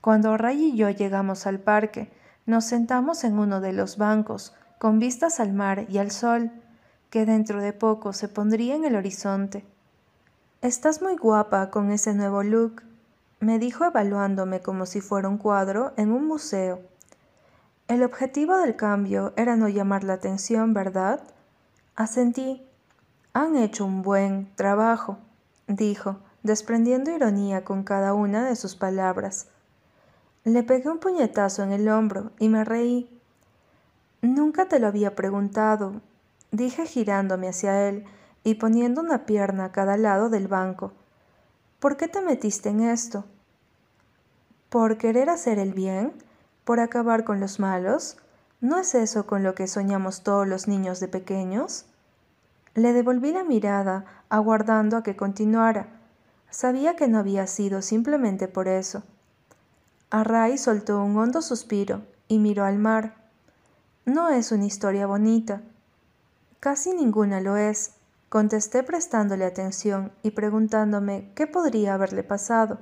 Cuando 0.00 0.36
Ray 0.36 0.72
y 0.72 0.76
yo 0.76 0.90
llegamos 0.90 1.46
al 1.46 1.60
parque, 1.60 2.10
nos 2.46 2.64
sentamos 2.64 3.22
en 3.22 3.38
uno 3.38 3.60
de 3.60 3.72
los 3.72 3.96
bancos, 3.96 4.54
con 4.78 4.98
vistas 4.98 5.38
al 5.38 5.52
mar 5.52 5.86
y 5.88 5.98
al 5.98 6.10
sol, 6.10 6.50
que 7.10 7.26
dentro 7.26 7.62
de 7.62 7.72
poco 7.72 8.12
se 8.12 8.28
pondría 8.28 8.74
en 8.74 8.84
el 8.84 8.96
horizonte. 8.96 9.64
Estás 10.60 11.02
muy 11.02 11.16
guapa 11.16 11.70
con 11.70 11.92
ese 11.92 12.14
nuevo 12.14 12.42
look, 12.42 12.82
me 13.38 13.60
dijo 13.60 13.84
evaluándome 13.84 14.60
como 14.60 14.86
si 14.86 15.00
fuera 15.00 15.28
un 15.28 15.38
cuadro 15.38 15.92
en 15.96 16.10
un 16.10 16.26
museo. 16.26 16.80
El 17.86 18.02
objetivo 18.02 18.56
del 18.56 18.74
cambio 18.74 19.32
era 19.36 19.54
no 19.54 19.68
llamar 19.68 20.02
la 20.02 20.14
atención, 20.14 20.74
¿verdad? 20.74 21.20
Asentí. 21.94 22.66
Han 23.34 23.54
hecho 23.56 23.86
un 23.86 24.02
buen 24.02 24.50
trabajo, 24.56 25.18
dijo, 25.68 26.16
desprendiendo 26.42 27.12
ironía 27.12 27.64
con 27.64 27.84
cada 27.84 28.12
una 28.12 28.44
de 28.44 28.56
sus 28.56 28.74
palabras. 28.74 29.46
Le 30.42 30.64
pegué 30.64 30.90
un 30.90 30.98
puñetazo 30.98 31.62
en 31.62 31.70
el 31.70 31.88
hombro 31.88 32.32
y 32.40 32.48
me 32.48 32.64
reí. 32.64 33.08
Nunca 34.22 34.66
te 34.66 34.80
lo 34.80 34.88
había 34.88 35.14
preguntado, 35.14 36.00
dije 36.50 36.84
girándome 36.84 37.48
hacia 37.48 37.88
él 37.88 38.06
y 38.48 38.54
poniendo 38.54 39.02
una 39.02 39.26
pierna 39.26 39.66
a 39.66 39.72
cada 39.72 39.98
lado 39.98 40.30
del 40.30 40.48
banco. 40.48 40.92
¿Por 41.80 41.98
qué 41.98 42.08
te 42.08 42.22
metiste 42.22 42.70
en 42.70 42.80
esto? 42.80 43.26
¿Por 44.70 44.96
querer 44.96 45.28
hacer 45.28 45.58
el 45.58 45.74
bien? 45.74 46.14
¿Por 46.64 46.80
acabar 46.80 47.24
con 47.24 47.40
los 47.40 47.60
malos? 47.60 48.16
¿No 48.62 48.78
es 48.78 48.94
eso 48.94 49.26
con 49.26 49.42
lo 49.42 49.54
que 49.54 49.66
soñamos 49.66 50.22
todos 50.22 50.48
los 50.48 50.66
niños 50.66 50.98
de 50.98 51.08
pequeños? 51.08 51.84
Le 52.72 52.94
devolví 52.94 53.32
la 53.32 53.44
mirada, 53.44 54.06
aguardando 54.30 54.96
a 54.96 55.02
que 55.02 55.14
continuara. 55.14 56.00
Sabía 56.48 56.96
que 56.96 57.06
no 57.06 57.18
había 57.18 57.46
sido 57.46 57.82
simplemente 57.82 58.48
por 58.48 58.66
eso. 58.66 59.02
Array 60.08 60.56
soltó 60.56 61.04
un 61.04 61.18
hondo 61.18 61.42
suspiro 61.42 62.00
y 62.28 62.38
miró 62.38 62.64
al 62.64 62.78
mar. 62.78 63.14
No 64.06 64.30
es 64.30 64.52
una 64.52 64.64
historia 64.64 65.06
bonita. 65.06 65.60
Casi 66.60 66.94
ninguna 66.94 67.42
lo 67.42 67.58
es, 67.58 67.97
Contesté 68.28 68.82
prestándole 68.82 69.46
atención 69.46 70.12
y 70.22 70.32
preguntándome 70.32 71.32
qué 71.34 71.46
podría 71.46 71.94
haberle 71.94 72.22
pasado. 72.22 72.78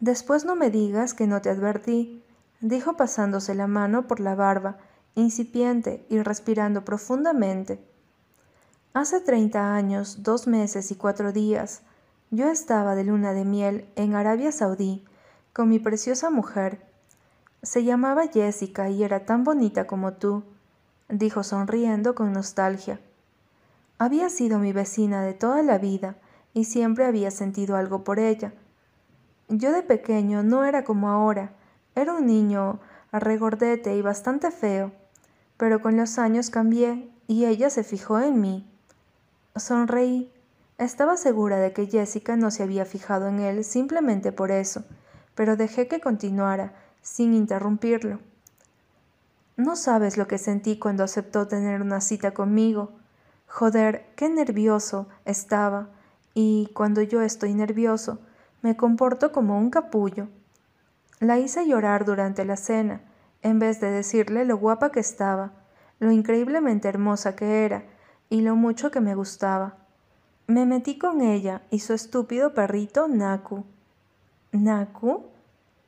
Después 0.00 0.44
no 0.46 0.56
me 0.56 0.70
digas 0.70 1.12
que 1.12 1.26
no 1.26 1.42
te 1.42 1.50
advertí, 1.50 2.24
dijo 2.60 2.96
pasándose 2.96 3.54
la 3.54 3.66
mano 3.66 4.08
por 4.08 4.20
la 4.20 4.34
barba, 4.34 4.78
incipiente 5.14 6.06
y 6.08 6.18
respirando 6.22 6.84
profundamente. 6.84 7.84
Hace 8.94 9.20
treinta 9.20 9.74
años, 9.74 10.22
dos 10.22 10.46
meses 10.46 10.90
y 10.90 10.96
cuatro 10.96 11.32
días, 11.32 11.82
yo 12.30 12.48
estaba 12.48 12.94
de 12.94 13.04
luna 13.04 13.34
de 13.34 13.44
miel 13.44 13.86
en 13.96 14.14
Arabia 14.14 14.50
Saudí 14.50 15.04
con 15.52 15.68
mi 15.68 15.78
preciosa 15.78 16.30
mujer. 16.30 16.80
Se 17.62 17.84
llamaba 17.84 18.28
Jessica 18.28 18.88
y 18.88 19.04
era 19.04 19.26
tan 19.26 19.44
bonita 19.44 19.86
como 19.86 20.14
tú, 20.14 20.42
dijo 21.10 21.42
sonriendo 21.42 22.14
con 22.14 22.32
nostalgia. 22.32 22.98
Había 24.02 24.30
sido 24.30 24.58
mi 24.58 24.72
vecina 24.72 25.22
de 25.22 25.32
toda 25.32 25.62
la 25.62 25.78
vida 25.78 26.16
y 26.54 26.64
siempre 26.64 27.04
había 27.04 27.30
sentido 27.30 27.76
algo 27.76 28.02
por 28.02 28.18
ella. 28.18 28.52
Yo 29.48 29.70
de 29.70 29.84
pequeño 29.84 30.42
no 30.42 30.64
era 30.64 30.82
como 30.82 31.08
ahora, 31.08 31.52
era 31.94 32.14
un 32.14 32.26
niño 32.26 32.80
arregordete 33.12 33.94
y 33.94 34.02
bastante 34.02 34.50
feo, 34.50 34.90
pero 35.56 35.80
con 35.80 35.96
los 35.96 36.18
años 36.18 36.50
cambié 36.50 37.12
y 37.28 37.44
ella 37.44 37.70
se 37.70 37.84
fijó 37.84 38.18
en 38.18 38.40
mí. 38.40 38.68
Sonreí. 39.54 40.32
Estaba 40.78 41.16
segura 41.16 41.58
de 41.58 41.72
que 41.72 41.86
Jessica 41.86 42.34
no 42.34 42.50
se 42.50 42.64
había 42.64 42.84
fijado 42.84 43.28
en 43.28 43.38
él 43.38 43.62
simplemente 43.62 44.32
por 44.32 44.50
eso, 44.50 44.82
pero 45.36 45.56
dejé 45.56 45.86
que 45.86 46.00
continuara, 46.00 46.72
sin 47.02 47.34
interrumpirlo. 47.34 48.18
No 49.56 49.76
sabes 49.76 50.16
lo 50.16 50.26
que 50.26 50.38
sentí 50.38 50.76
cuando 50.76 51.04
aceptó 51.04 51.46
tener 51.46 51.80
una 51.80 52.00
cita 52.00 52.34
conmigo, 52.34 52.90
Joder, 53.54 54.06
qué 54.16 54.30
nervioso 54.30 55.08
estaba. 55.26 55.90
Y 56.32 56.70
cuando 56.72 57.02
yo 57.02 57.20
estoy 57.20 57.52
nervioso, 57.52 58.18
me 58.62 58.78
comporto 58.78 59.30
como 59.30 59.58
un 59.58 59.68
capullo. 59.68 60.28
La 61.20 61.38
hice 61.38 61.68
llorar 61.68 62.06
durante 62.06 62.46
la 62.46 62.56
cena, 62.56 63.02
en 63.42 63.58
vez 63.58 63.78
de 63.78 63.90
decirle 63.90 64.46
lo 64.46 64.56
guapa 64.56 64.90
que 64.90 65.00
estaba, 65.00 65.52
lo 65.98 66.10
increíblemente 66.10 66.88
hermosa 66.88 67.36
que 67.36 67.66
era 67.66 67.84
y 68.30 68.40
lo 68.40 68.56
mucho 68.56 68.90
que 68.90 69.02
me 69.02 69.14
gustaba. 69.14 69.76
Me 70.46 70.64
metí 70.64 70.96
con 70.96 71.20
ella 71.20 71.60
y 71.68 71.80
su 71.80 71.92
estúpido 71.92 72.54
perrito 72.54 73.06
Naku. 73.06 73.66
¿Naku? 74.52 75.26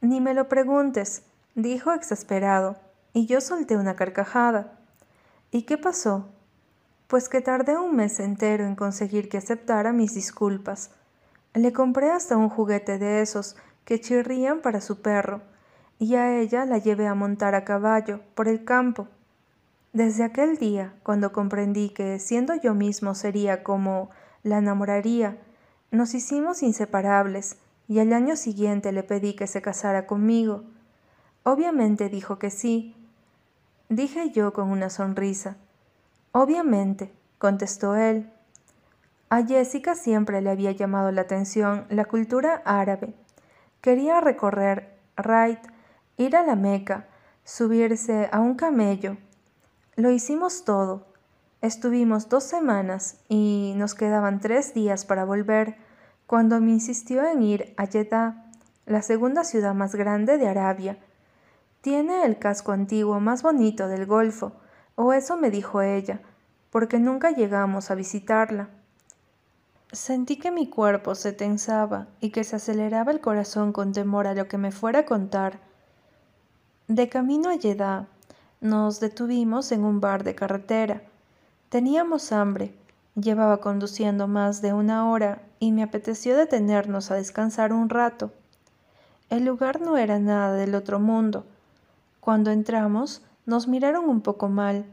Ni 0.02 0.20
me 0.20 0.34
lo 0.34 0.50
preguntes, 0.50 1.22
dijo 1.54 1.94
exasperado, 1.94 2.76
y 3.14 3.24
yo 3.24 3.40
solté 3.40 3.78
una 3.78 3.96
carcajada. 3.96 4.78
¿Y 5.50 5.62
qué 5.62 5.78
pasó? 5.78 6.33
Pues 7.06 7.28
que 7.28 7.40
tardé 7.40 7.76
un 7.76 7.96
mes 7.96 8.20
entero 8.20 8.64
en 8.66 8.74
conseguir 8.74 9.28
que 9.28 9.38
aceptara 9.38 9.92
mis 9.92 10.14
disculpas. 10.14 10.90
Le 11.52 11.72
compré 11.72 12.10
hasta 12.10 12.36
un 12.36 12.48
juguete 12.48 12.98
de 12.98 13.22
esos 13.22 13.56
que 13.84 14.00
chirrían 14.00 14.60
para 14.60 14.80
su 14.80 15.00
perro, 15.02 15.42
y 15.98 16.16
a 16.16 16.38
ella 16.38 16.64
la 16.64 16.78
llevé 16.78 17.06
a 17.06 17.14
montar 17.14 17.54
a 17.54 17.64
caballo 17.64 18.20
por 18.34 18.48
el 18.48 18.64
campo. 18.64 19.08
Desde 19.92 20.24
aquel 20.24 20.56
día, 20.56 20.94
cuando 21.02 21.32
comprendí 21.32 21.90
que 21.90 22.18
siendo 22.18 22.54
yo 22.56 22.74
mismo 22.74 23.14
sería 23.14 23.62
como 23.62 24.10
la 24.42 24.58
enamoraría, 24.58 25.38
nos 25.92 26.14
hicimos 26.14 26.62
inseparables, 26.62 27.58
y 27.86 28.00
al 28.00 28.12
año 28.12 28.34
siguiente 28.34 28.90
le 28.92 29.02
pedí 29.02 29.34
que 29.34 29.46
se 29.46 29.62
casara 29.62 30.06
conmigo. 30.06 30.64
Obviamente 31.42 32.08
dijo 32.08 32.38
que 32.38 32.50
sí. 32.50 32.96
Dije 33.88 34.30
yo 34.30 34.52
con 34.52 34.70
una 34.70 34.90
sonrisa. 34.90 35.56
Obviamente, 36.36 37.14
contestó 37.38 37.94
él. 37.94 38.28
A 39.28 39.44
Jessica 39.44 39.94
siempre 39.94 40.40
le 40.40 40.50
había 40.50 40.72
llamado 40.72 41.12
la 41.12 41.20
atención 41.20 41.86
la 41.90 42.06
cultura 42.06 42.60
árabe. 42.64 43.14
Quería 43.80 44.20
recorrer 44.20 44.98
Raid, 45.16 45.58
ir 46.16 46.34
a 46.34 46.42
la 46.42 46.56
Meca, 46.56 47.06
subirse 47.44 48.28
a 48.32 48.40
un 48.40 48.56
camello. 48.56 49.16
Lo 49.94 50.10
hicimos 50.10 50.64
todo. 50.64 51.06
Estuvimos 51.60 52.28
dos 52.28 52.42
semanas 52.42 53.20
y 53.28 53.74
nos 53.76 53.94
quedaban 53.94 54.40
tres 54.40 54.74
días 54.74 55.04
para 55.04 55.24
volver 55.24 55.76
cuando 56.26 56.60
me 56.60 56.72
insistió 56.72 57.24
en 57.24 57.44
ir 57.44 57.74
a 57.76 57.86
Jeddah, 57.86 58.50
la 58.86 59.02
segunda 59.02 59.44
ciudad 59.44 59.72
más 59.72 59.94
grande 59.94 60.36
de 60.36 60.48
Arabia. 60.48 60.98
Tiene 61.80 62.24
el 62.24 62.40
casco 62.40 62.72
antiguo 62.72 63.20
más 63.20 63.44
bonito 63.44 63.86
del 63.86 64.04
Golfo 64.04 64.63
o 64.96 65.12
eso 65.12 65.36
me 65.36 65.50
dijo 65.50 65.82
ella, 65.82 66.20
porque 66.70 66.98
nunca 66.98 67.30
llegamos 67.30 67.90
a 67.90 67.94
visitarla. 67.94 68.68
Sentí 69.92 70.36
que 70.36 70.50
mi 70.50 70.68
cuerpo 70.68 71.14
se 71.14 71.32
tensaba 71.32 72.08
y 72.20 72.30
que 72.30 72.42
se 72.44 72.56
aceleraba 72.56 73.12
el 73.12 73.20
corazón 73.20 73.72
con 73.72 73.92
temor 73.92 74.26
a 74.26 74.34
lo 74.34 74.48
que 74.48 74.58
me 74.58 74.72
fuera 74.72 75.00
a 75.00 75.06
contar. 75.06 75.60
De 76.88 77.08
camino 77.08 77.50
a 77.50 77.58
Jeddah, 77.58 78.06
nos 78.60 78.98
detuvimos 78.98 79.72
en 79.72 79.84
un 79.84 80.00
bar 80.00 80.24
de 80.24 80.34
carretera. 80.34 81.02
Teníamos 81.68 82.32
hambre, 82.32 82.74
llevaba 83.14 83.58
conduciendo 83.58 84.26
más 84.26 84.62
de 84.62 84.72
una 84.72 85.08
hora 85.08 85.42
y 85.60 85.72
me 85.72 85.82
apeteció 85.82 86.36
detenernos 86.36 87.10
a 87.10 87.14
descansar 87.14 87.72
un 87.72 87.88
rato. 87.88 88.32
El 89.30 89.44
lugar 89.44 89.80
no 89.80 89.96
era 89.96 90.18
nada 90.18 90.54
del 90.54 90.74
otro 90.74 90.98
mundo. 90.98 91.46
Cuando 92.20 92.50
entramos, 92.50 93.22
nos 93.46 93.68
miraron 93.68 94.08
un 94.08 94.20
poco 94.20 94.48
mal. 94.48 94.86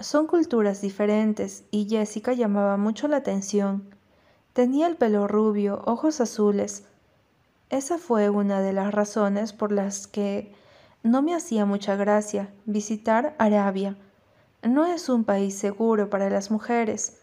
Son 0.00 0.26
culturas 0.26 0.80
diferentes 0.80 1.64
y 1.70 1.88
Jessica 1.88 2.32
llamaba 2.32 2.76
mucho 2.76 3.08
la 3.08 3.16
atención. 3.18 3.94
Tenía 4.52 4.86
el 4.86 4.96
pelo 4.96 5.28
rubio, 5.28 5.82
ojos 5.86 6.20
azules. 6.20 6.84
Esa 7.70 7.98
fue 7.98 8.30
una 8.30 8.60
de 8.60 8.72
las 8.72 8.92
razones 8.92 9.52
por 9.52 9.72
las 9.72 10.06
que 10.06 10.54
no 11.02 11.22
me 11.22 11.34
hacía 11.34 11.64
mucha 11.64 11.96
gracia 11.96 12.52
visitar 12.66 13.34
Arabia. 13.38 13.96
No 14.62 14.84
es 14.84 15.08
un 15.08 15.24
país 15.24 15.56
seguro 15.56 16.10
para 16.10 16.30
las 16.30 16.50
mujeres, 16.50 17.18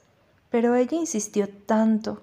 pero 0.49 0.75
ella 0.75 0.97
insistió 0.97 1.49
tanto. 1.49 2.21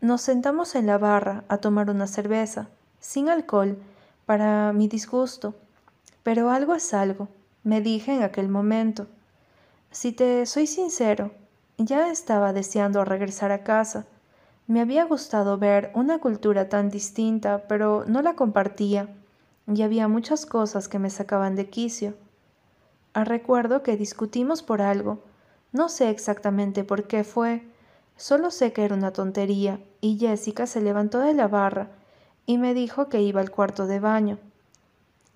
Nos 0.00 0.22
sentamos 0.22 0.74
en 0.74 0.86
la 0.86 0.98
barra 0.98 1.44
a 1.48 1.58
tomar 1.58 1.90
una 1.90 2.06
cerveza, 2.06 2.68
sin 2.98 3.28
alcohol, 3.28 3.78
para 4.26 4.72
mi 4.72 4.88
disgusto. 4.88 5.54
Pero 6.22 6.50
algo 6.50 6.74
es 6.74 6.92
algo, 6.92 7.28
me 7.62 7.80
dije 7.80 8.14
en 8.14 8.22
aquel 8.22 8.48
momento. 8.48 9.06
Si 9.90 10.12
te 10.12 10.44
soy 10.46 10.66
sincero, 10.66 11.32
ya 11.78 12.10
estaba 12.10 12.52
deseando 12.52 13.04
regresar 13.04 13.52
a 13.52 13.64
casa. 13.64 14.06
Me 14.66 14.80
había 14.80 15.04
gustado 15.04 15.58
ver 15.58 15.90
una 15.94 16.18
cultura 16.18 16.68
tan 16.68 16.90
distinta, 16.90 17.64
pero 17.68 18.04
no 18.06 18.22
la 18.22 18.34
compartía, 18.34 19.08
y 19.66 19.82
había 19.82 20.08
muchas 20.08 20.46
cosas 20.46 20.88
que 20.88 20.98
me 20.98 21.10
sacaban 21.10 21.56
de 21.56 21.68
quicio. 21.70 22.14
Ah, 23.14 23.24
recuerdo 23.24 23.82
que 23.82 23.96
discutimos 23.96 24.62
por 24.62 24.82
algo. 24.82 25.18
No 25.72 25.88
sé 25.88 26.10
exactamente 26.10 26.84
por 26.84 27.08
qué 27.08 27.24
fue, 27.24 27.64
solo 28.16 28.50
sé 28.50 28.72
que 28.72 28.84
era 28.84 28.94
una 28.94 29.12
tontería, 29.12 29.80
y 30.00 30.18
Jessica 30.18 30.66
se 30.66 30.80
levantó 30.80 31.18
de 31.18 31.34
la 31.34 31.48
barra 31.48 31.88
y 32.46 32.58
me 32.58 32.74
dijo 32.74 33.08
que 33.08 33.22
iba 33.22 33.40
al 33.40 33.50
cuarto 33.50 33.86
de 33.86 34.00
baño. 34.00 34.38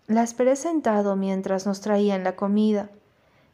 La 0.06 0.22
esperé 0.22 0.54
sentado 0.56 1.16
mientras 1.16 1.66
nos 1.66 1.80
traían 1.80 2.24
la 2.24 2.36
comida. 2.36 2.90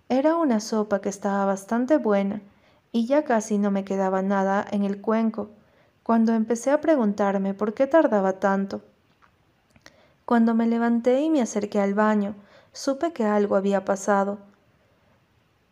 Era 0.09 0.37
una 0.37 0.59
sopa 0.59 1.01
que 1.01 1.09
estaba 1.09 1.45
bastante 1.45 1.97
buena 1.97 2.43
y 2.91 3.07
ya 3.07 3.23
casi 3.25 3.59
no 3.59 3.71
me 3.71 3.85
quedaba 3.85 4.21
nada 4.23 4.67
en 4.71 4.83
el 4.83 5.01
cuenco, 5.01 5.51
cuando 6.03 6.33
empecé 6.33 6.73
a 6.73 6.81
preguntarme 6.81 7.55
por 7.55 7.73
qué 7.73 7.87
tardaba 7.87 8.41
tanto. 8.41 8.83
Cuando 10.25 10.55
me 10.55 10.67
levanté 10.67 11.21
y 11.21 11.31
me 11.31 11.41
acerqué 11.41 11.81
al 11.81 11.95
baño, 11.95 12.35
supe 12.73 13.13
que 13.13 13.25
algo 13.25 13.55
había 13.55 13.85
pasado. 13.85 14.39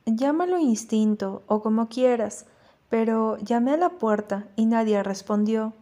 Llámalo 0.07 0.59
instinto 0.59 1.43
o 1.49 1.61
como 1.61 1.89
quieras, 1.89 2.47
pero 2.89 3.37
llamé 3.39 3.73
a 3.73 3.77
la 3.77 3.91
puerta 3.91 4.47
y 4.55 4.67
nadie 4.67 5.03
respondió. 5.03 5.73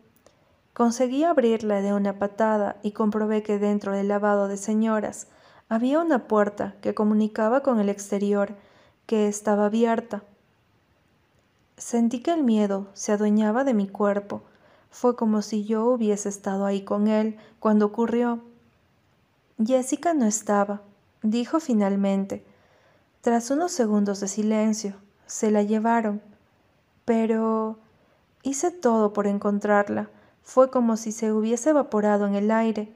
Conseguí 0.77 1.25
abrirla 1.25 1.81
de 1.81 1.95
una 1.95 2.19
patada 2.19 2.77
y 2.83 2.91
comprobé 2.91 3.43
que 3.43 3.59
dentro 3.59 3.93
del 3.93 4.09
lavado 4.09 4.47
de 4.47 4.59
señoras 4.59 5.27
había 5.71 6.01
una 6.01 6.29
puerta 6.29 6.75
que 6.83 6.93
comunicaba 6.93 7.63
con 7.63 7.81
el 7.81 7.89
exterior, 7.89 8.55
que 9.07 9.27
estaba 9.27 9.65
abierta. 9.65 10.23
Sentí 11.79 12.21
que 12.21 12.35
el 12.35 12.45
miedo 12.45 12.89
se 12.93 13.13
adueñaba 13.13 13.65
de 13.65 13.73
mi 13.73 13.89
cuerpo. 13.89 14.43
Fue 14.91 15.17
como 15.17 15.41
si 15.41 15.65
yo 15.65 15.87
hubiese 15.87 16.29
estado 16.29 16.67
ahí 16.67 16.83
con 16.83 17.09
él 17.09 17.39
cuando 17.59 17.87
ocurrió. 17.87 18.43
Jessica 19.57 20.13
no 20.13 20.27
estaba, 20.27 20.83
dijo 21.23 21.59
finalmente. 21.59 22.45
Tras 23.23 23.51
unos 23.51 23.73
segundos 23.73 24.21
de 24.21 24.29
silencio, 24.29 24.97
se 25.25 25.51
la 25.51 25.63
llevaron. 25.63 26.21
Pero 27.07 27.79
hice 28.43 28.71
todo 28.71 29.15
por 29.15 29.27
encontrarla. 29.27 30.11
Fue 30.47 30.71
como 30.71 30.97
si 30.97 31.11
se 31.11 31.33
hubiese 31.33 31.71
evaporado 31.71 32.25
en 32.25 32.37
el 32.37 32.53
aire. 32.53 32.89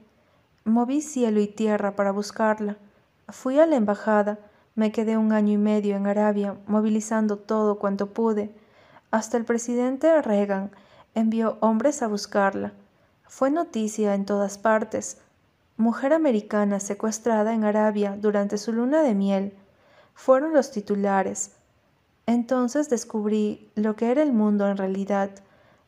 Moví 0.63 1.01
cielo 1.01 1.41
y 1.41 1.47
tierra 1.47 1.97
para 1.97 2.13
buscarla. 2.13 2.77
Fui 3.27 3.59
a 3.59 3.65
la 3.65 3.75
embajada. 3.75 4.39
Me 4.73 4.93
quedé 4.93 5.17
un 5.17 5.33
año 5.33 5.51
y 5.51 5.57
medio 5.57 5.97
en 5.97 6.07
Arabia, 6.07 6.55
movilizando 6.65 7.37
todo 7.37 7.77
cuanto 7.77 8.13
pude. 8.13 8.55
Hasta 9.11 9.35
el 9.35 9.43
presidente 9.43 10.21
Reagan 10.21 10.71
envió 11.13 11.57
hombres 11.59 12.01
a 12.01 12.07
buscarla. 12.07 12.71
Fue 13.27 13.51
noticia 13.51 14.15
en 14.15 14.25
todas 14.25 14.57
partes. 14.57 15.17
Mujer 15.75 16.13
americana 16.13 16.79
secuestrada 16.79 17.53
en 17.53 17.65
Arabia 17.65 18.15
durante 18.17 18.57
su 18.57 18.71
luna 18.71 19.03
de 19.03 19.13
miel. 19.13 19.53
Fueron 20.13 20.53
los 20.53 20.71
titulares. 20.71 21.51
Entonces 22.27 22.89
descubrí 22.89 23.69
lo 23.75 23.97
que 23.97 24.09
era 24.09 24.23
el 24.23 24.31
mundo 24.31 24.69
en 24.69 24.77
realidad, 24.77 25.31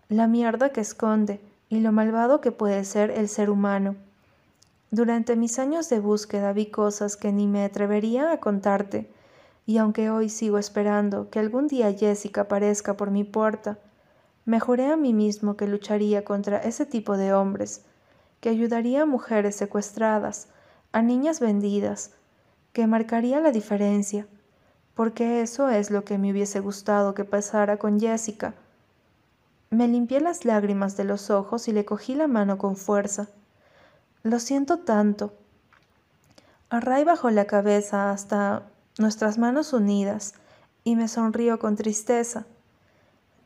la 0.10 0.28
mierda 0.28 0.74
que 0.74 0.82
esconde 0.82 1.53
y 1.74 1.80
lo 1.80 1.92
malvado 1.92 2.40
que 2.40 2.52
puede 2.52 2.86
ser 2.86 3.10
el 3.10 3.28
ser 3.28 3.50
humano. 3.50 3.96
Durante 4.92 5.36
mis 5.36 5.58
años 5.58 5.90
de 5.90 6.00
búsqueda 6.00 6.54
vi 6.54 6.68
cosas 6.68 7.18
que 7.18 7.32
ni 7.32 7.48
me 7.48 7.64
atrevería 7.64 8.32
a 8.32 8.40
contarte, 8.40 9.10
y 9.66 9.80
aunque 9.80 10.12
hoy 10.12 10.30
sigo 10.30 10.60
esperando 10.60 11.32
que 11.32 11.40
algún 11.40 11.68
día 11.68 11.92
Jessica 11.92 12.42
aparezca 12.42 12.96
por 12.96 13.10
mi 13.10 13.24
puerta, 13.24 13.80
me 14.46 14.60
juré 14.60 14.86
a 14.86 14.98
mí 14.98 15.16
mismo 15.16 15.58
que 15.58 15.66
lucharía 15.66 16.24
contra 16.24 16.60
ese 16.60 16.86
tipo 16.86 17.18
de 17.18 17.34
hombres, 17.34 17.84
que 18.40 18.50
ayudaría 18.50 19.02
a 19.02 19.08
mujeres 19.08 19.56
secuestradas, 19.56 20.50
a 20.92 21.02
niñas 21.02 21.40
vendidas, 21.40 22.12
que 22.72 22.86
marcaría 22.86 23.40
la 23.40 23.50
diferencia, 23.50 24.28
porque 24.94 25.42
eso 25.42 25.70
es 25.70 25.90
lo 25.90 26.06
que 26.06 26.20
me 26.20 26.32
hubiese 26.34 26.60
gustado 26.60 27.16
que 27.16 27.26
pasara 27.26 27.78
con 27.78 28.00
Jessica. 28.00 28.54
Me 29.74 29.88
limpié 29.88 30.22
las 30.22 30.46
lágrimas 30.46 30.98
de 30.98 31.04
los 31.04 31.32
ojos 31.32 31.68
y 31.68 31.72
le 31.72 31.84
cogí 31.84 32.14
la 32.14 32.28
mano 32.28 32.60
con 32.60 32.76
fuerza. 32.76 33.30
Lo 34.22 34.40
siento 34.40 34.78
tanto. 34.78 35.34
Array 36.70 37.04
bajó 37.04 37.32
la 37.32 37.46
cabeza 37.46 38.12
hasta 38.12 38.70
nuestras 39.00 39.40
manos 39.40 39.74
unidas, 39.74 40.36
y 40.84 40.96
me 40.96 41.08
sonrió 41.08 41.58
con 41.58 41.76
tristeza. 41.76 42.46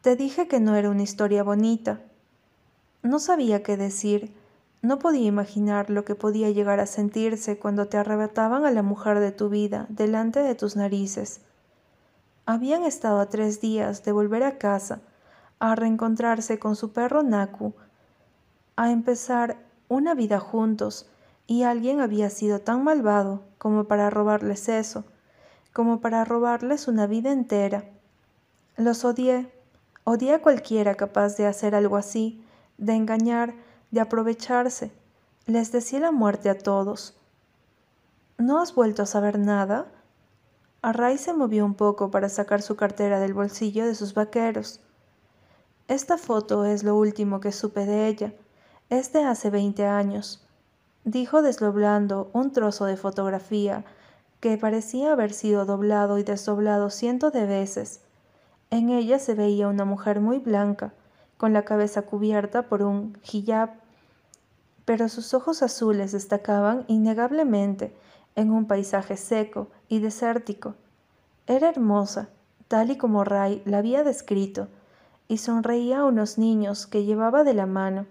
Te 0.02 0.18
dije 0.18 0.50
que 0.50 0.60
no 0.60 0.76
era 0.76 0.90
una 0.90 1.04
historia 1.04 1.44
bonita. 1.44 2.02
No 3.04 3.20
sabía 3.20 3.63
qué 3.63 3.78
decir, 3.78 4.36
no 4.82 5.00
podía 5.00 5.28
imaginar 5.28 5.90
lo 5.90 6.04
que 6.04 6.16
podía 6.16 6.50
llegar 6.50 6.82
a 6.82 6.88
sentirse 6.88 7.58
cuando 7.58 7.88
te 7.88 7.96
arrebataban 7.96 8.66
a 8.66 8.72
la 8.72 8.84
mujer 8.84 9.22
de 9.22 9.32
tu 9.32 9.48
vida 9.48 9.86
delante 9.88 10.42
de 10.42 10.56
tus 10.56 10.76
narices. 10.76 11.40
Habían 12.46 12.84
estado 12.84 13.22
a 13.22 13.30
tres 13.30 13.62
días 13.62 14.04
de 14.04 14.12
volver 14.12 14.44
a 14.44 14.58
casa, 14.58 15.00
a 15.60 15.76
reencontrarse 15.76 16.60
con 16.60 16.76
su 16.76 16.91
perro 16.91 17.24
Naku, 17.24 17.74
a 18.76 18.91
empezar 18.91 19.58
una 19.88 20.13
vida 20.13 20.39
juntos, 20.39 21.10
y 21.46 21.63
alguien 21.63 22.02
había 22.02 22.30
sido 22.30 22.60
tan 22.60 22.84
malvado 22.84 23.43
como 23.58 23.86
para 23.86 24.10
robarles 24.10 24.67
eso 24.67 25.06
como 25.78 26.02
para 26.02 26.26
robarles 26.26 26.88
una 26.88 27.06
vida 27.06 27.32
entera. 27.32 27.84
Los 28.78 29.06
odié, 29.06 29.54
odié 30.06 30.34
a 30.34 30.41
cualquiera 30.41 30.96
capaz 30.96 31.38
de 31.38 31.46
hacer 31.46 31.76
algo 31.76 31.98
así, 31.98 32.43
de 32.80 32.93
engañar, 32.93 33.54
de 33.91 34.00
aprovecharse. 34.00 34.91
Les 35.46 35.72
decía 35.72 36.00
la 36.00 36.12
muerte 36.12 36.50
a 36.50 36.58
todos. 36.58 37.15
¿No 38.39 38.60
has 38.60 38.74
vuelto 38.74 39.04
a 39.04 39.06
saber 39.06 39.38
nada? 39.38 39.86
Array 40.82 41.20
se 41.20 41.32
movió 41.32 41.63
un 41.63 41.76
poco 41.76 42.10
para 42.10 42.28
sacar 42.28 42.63
su 42.63 42.76
cartera 42.76 43.20
del 43.20 43.36
bolsillo 43.36 43.86
de 43.86 43.93
sus 43.93 44.15
vaqueros. 44.15 44.80
Esta 45.88 46.17
foto 46.17 46.65
es 46.65 46.84
lo 46.84 46.97
último 46.97 47.39
que 47.39 47.54
supe 47.54 47.86
de 47.86 48.08
ella. 48.08 48.34
Es 48.89 49.13
de 49.13 49.23
hace 49.23 49.50
veinte 49.50 49.86
años, 49.86 50.45
dijo 51.06 51.41
desdoblando 51.41 52.30
un 52.34 52.52
trozo 52.52 52.84
de 52.84 52.97
fotografía 52.97 53.86
que 54.41 54.58
parecía 54.58 55.13
haber 55.13 55.32
sido 55.32 55.65
doblado 55.65 56.17
y 56.17 56.23
desdoblado 56.23 56.89
cientos 56.89 57.32
de 57.32 57.45
veces. 57.45 58.02
En 58.69 58.89
ella 58.89 59.17
se 59.17 59.34
veía 59.34 59.69
una 59.69 59.86
mujer 59.86 60.19
muy 60.19 60.39
blanca, 60.39 60.93
con 61.38 61.54
la 61.54 61.63
cabeza 61.63 62.02
cubierta 62.02 62.63
por 62.63 62.84
un 62.84 63.17
hijab, 63.32 63.69
pero 64.84 65.08
sus 65.08 65.34
ojos 65.34 65.63
azules 65.63 66.12
destacaban 66.12 66.84
innegablemente 66.88 67.95
en 68.36 68.52
un 68.52 68.67
paisaje 68.67 69.15
seco 69.15 69.69
y 69.88 70.00
desértico. 70.00 70.76
Era 71.45 71.69
hermosa, 71.69 72.28
tal 72.67 72.91
y 72.91 72.97
como 72.97 73.23
Ray 73.23 73.62
la 73.65 73.78
había 73.78 74.04
descrito, 74.04 74.67
y 75.28 75.38
sonreía 75.38 76.00
a 76.00 76.06
unos 76.06 76.38
niños 76.38 76.88
que 76.88 77.04
llevaba 77.04 77.44
de 77.44 77.54
la 77.54 77.66
mano. 77.66 78.06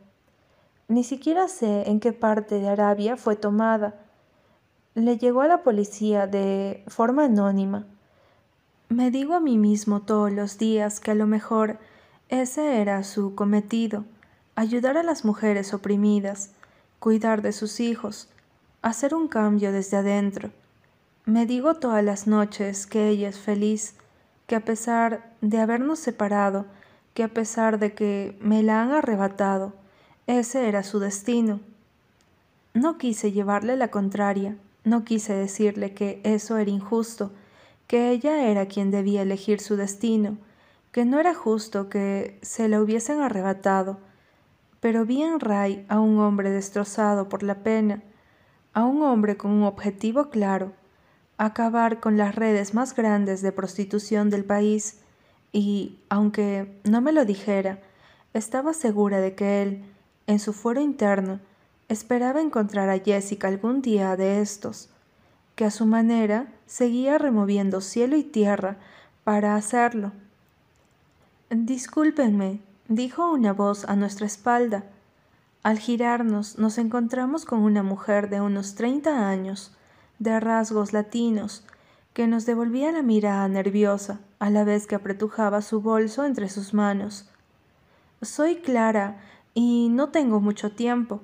Ni 0.89 1.05
siquiera 1.05 1.49
sé 1.49 1.89
en 1.89 2.01
qué 2.01 2.13
parte 2.13 2.61
de 2.61 2.69
Arabia 2.69 3.17
fue 3.17 3.37
tomada, 3.37 3.95
le 4.95 5.19
llegó 5.19 5.43
a 5.43 5.49
la 5.49 5.63
policía 5.63 6.27
de 6.27 6.83
forma 6.87 7.25
anónima. 7.25 7.85
Me 8.89 9.11
digo 9.11 9.35
a 9.35 9.41
mí 9.41 9.59
mismo 9.59 10.01
todos 10.01 10.33
los 10.33 10.59
días 10.59 11.01
que 11.01 11.11
a 11.11 11.15
lo 11.15 11.27
mejor 11.27 11.79
Ese 12.29 12.81
era 12.81 13.05
su 13.05 13.35
cometido, 13.35 14.05
ayudar 14.57 14.97
a 14.97 15.03
las 15.03 15.25
mujeres 15.25 15.75
oprimidas, 15.75 16.51
cuidar 16.99 17.43
de 17.43 17.53
sus 17.53 17.79
hijos, 17.79 18.29
hacer 18.83 19.15
un 19.15 19.29
cambio 19.29 19.71
desde 19.71 19.99
adentro. 19.99 20.51
Me 21.25 21.47
digo 21.47 21.75
todas 21.75 22.03
las 22.03 22.27
noches 22.27 22.87
que 22.87 23.09
ella 23.09 23.29
es 23.29 23.39
feliz, 23.39 23.95
que 24.47 24.57
a 24.57 24.65
pesar 24.65 25.33
de 25.41 25.61
habernos 25.61 25.99
separado, 25.99 26.67
que 27.17 27.23
a 27.23 27.29
pesar 27.29 27.79
de 27.79 27.95
que 27.95 28.37
me 28.43 28.63
la 28.63 28.83
han 28.83 28.93
arrebatado, 28.93 29.73
ese 30.27 30.69
era 30.69 30.83
su 30.83 30.99
destino. 30.99 31.61
No 32.75 32.99
quise 32.99 33.33
llevarle 33.33 33.75
la 33.79 33.89
contraria, 33.89 34.59
no 34.85 35.03
quise 35.07 35.33
decirle 35.33 35.95
que 35.95 36.21
eso 36.25 36.59
era 36.59 36.71
injusto, 36.71 37.33
que 37.87 38.11
ella 38.11 38.51
era 38.51 38.67
quien 38.67 38.91
debía 38.91 39.23
elegir 39.23 39.61
su 39.61 39.77
destino, 39.77 40.37
que 40.93 41.07
no 41.07 41.19
era 41.19 41.33
justo 41.33 41.89
que 41.89 42.39
se 42.43 42.69
la 42.69 42.83
hubiesen 42.83 43.23
arrebatado, 43.23 43.99
pero 44.81 45.07
vi 45.07 45.23
en 45.23 45.41
Ray 45.41 45.87
a 45.89 46.01
un 46.01 46.19
hombre 46.19 46.51
destrozado 46.51 47.31
por 47.31 47.43
la 47.43 47.63
pena, 47.63 48.03
a 48.75 48.85
un 48.85 49.01
hombre 49.01 49.39
con 49.39 49.53
un 49.53 49.63
objetivo 49.63 50.29
claro, 50.29 50.75
acabar 51.39 51.99
con 51.99 52.19
las 52.19 52.35
redes 52.35 52.75
más 52.75 52.95
grandes 52.95 53.41
de 53.41 53.53
prostitución 53.53 54.29
del 54.29 54.45
país, 54.45 55.01
y, 55.57 55.99
aunque 56.11 56.79
no 56.85 57.01
me 57.01 57.13
lo 57.13 57.25
dijera, 57.25 57.79
estaba 58.35 58.75
segura 58.75 59.21
de 59.21 59.35
que 59.35 59.63
él, 59.63 59.85
en 60.27 60.39
su 60.39 60.53
fuero 60.53 60.83
interno, 60.83 61.41
esperaba 61.89 62.43
encontrar 62.43 62.91
a 62.91 62.99
Jessica 62.99 63.49
algún 63.49 63.81
día 63.81 64.17
de 64.17 64.43
estos, 64.43 64.91
que 65.55 65.65
a 65.65 65.71
su 65.71 65.87
manera 65.87 66.53
seguía 66.67 67.17
removiendo 67.17 67.81
cielo 67.81 68.17
y 68.19 68.23
tierra 68.23 68.77
para 69.25 69.57
hacerlo. 69.57 70.13
Discúlpenme, 71.49 72.61
dijo 72.89 73.33
una 73.33 73.55
voz 73.55 73.87
a 73.87 73.97
nuestra 73.97 74.27
espalda. 74.27 74.85
Al 75.63 75.79
girarnos 75.79 76.59
nos 76.59 76.77
encontramos 76.77 77.47
con 77.47 77.61
una 77.61 77.83
mujer 77.83 78.29
de 78.29 78.43
unos 78.43 78.75
treinta 78.75 79.31
años, 79.31 79.75
de 80.19 80.39
rasgos 80.39 80.93
latinos, 80.93 81.65
que 82.17 82.27
nos 82.27 82.47
devolvía 82.47 82.93
la 82.93 83.03
mirada 83.03 83.47
nerviosa 83.47 84.21
a 84.39 84.49
la 84.49 84.65
vez 84.65 84.87
que 84.87 84.95
apretujaba 84.95 85.61
su 85.61 85.83
bolso 85.83 86.25
entre 86.25 86.49
sus 86.49 86.73
manos. 86.73 87.29
Soy 88.23 88.57
Clara 88.57 89.21
y 89.53 89.91
no 89.91 90.09
tengo 90.09 90.41
mucho 90.41 90.73
tiempo, 90.73 91.21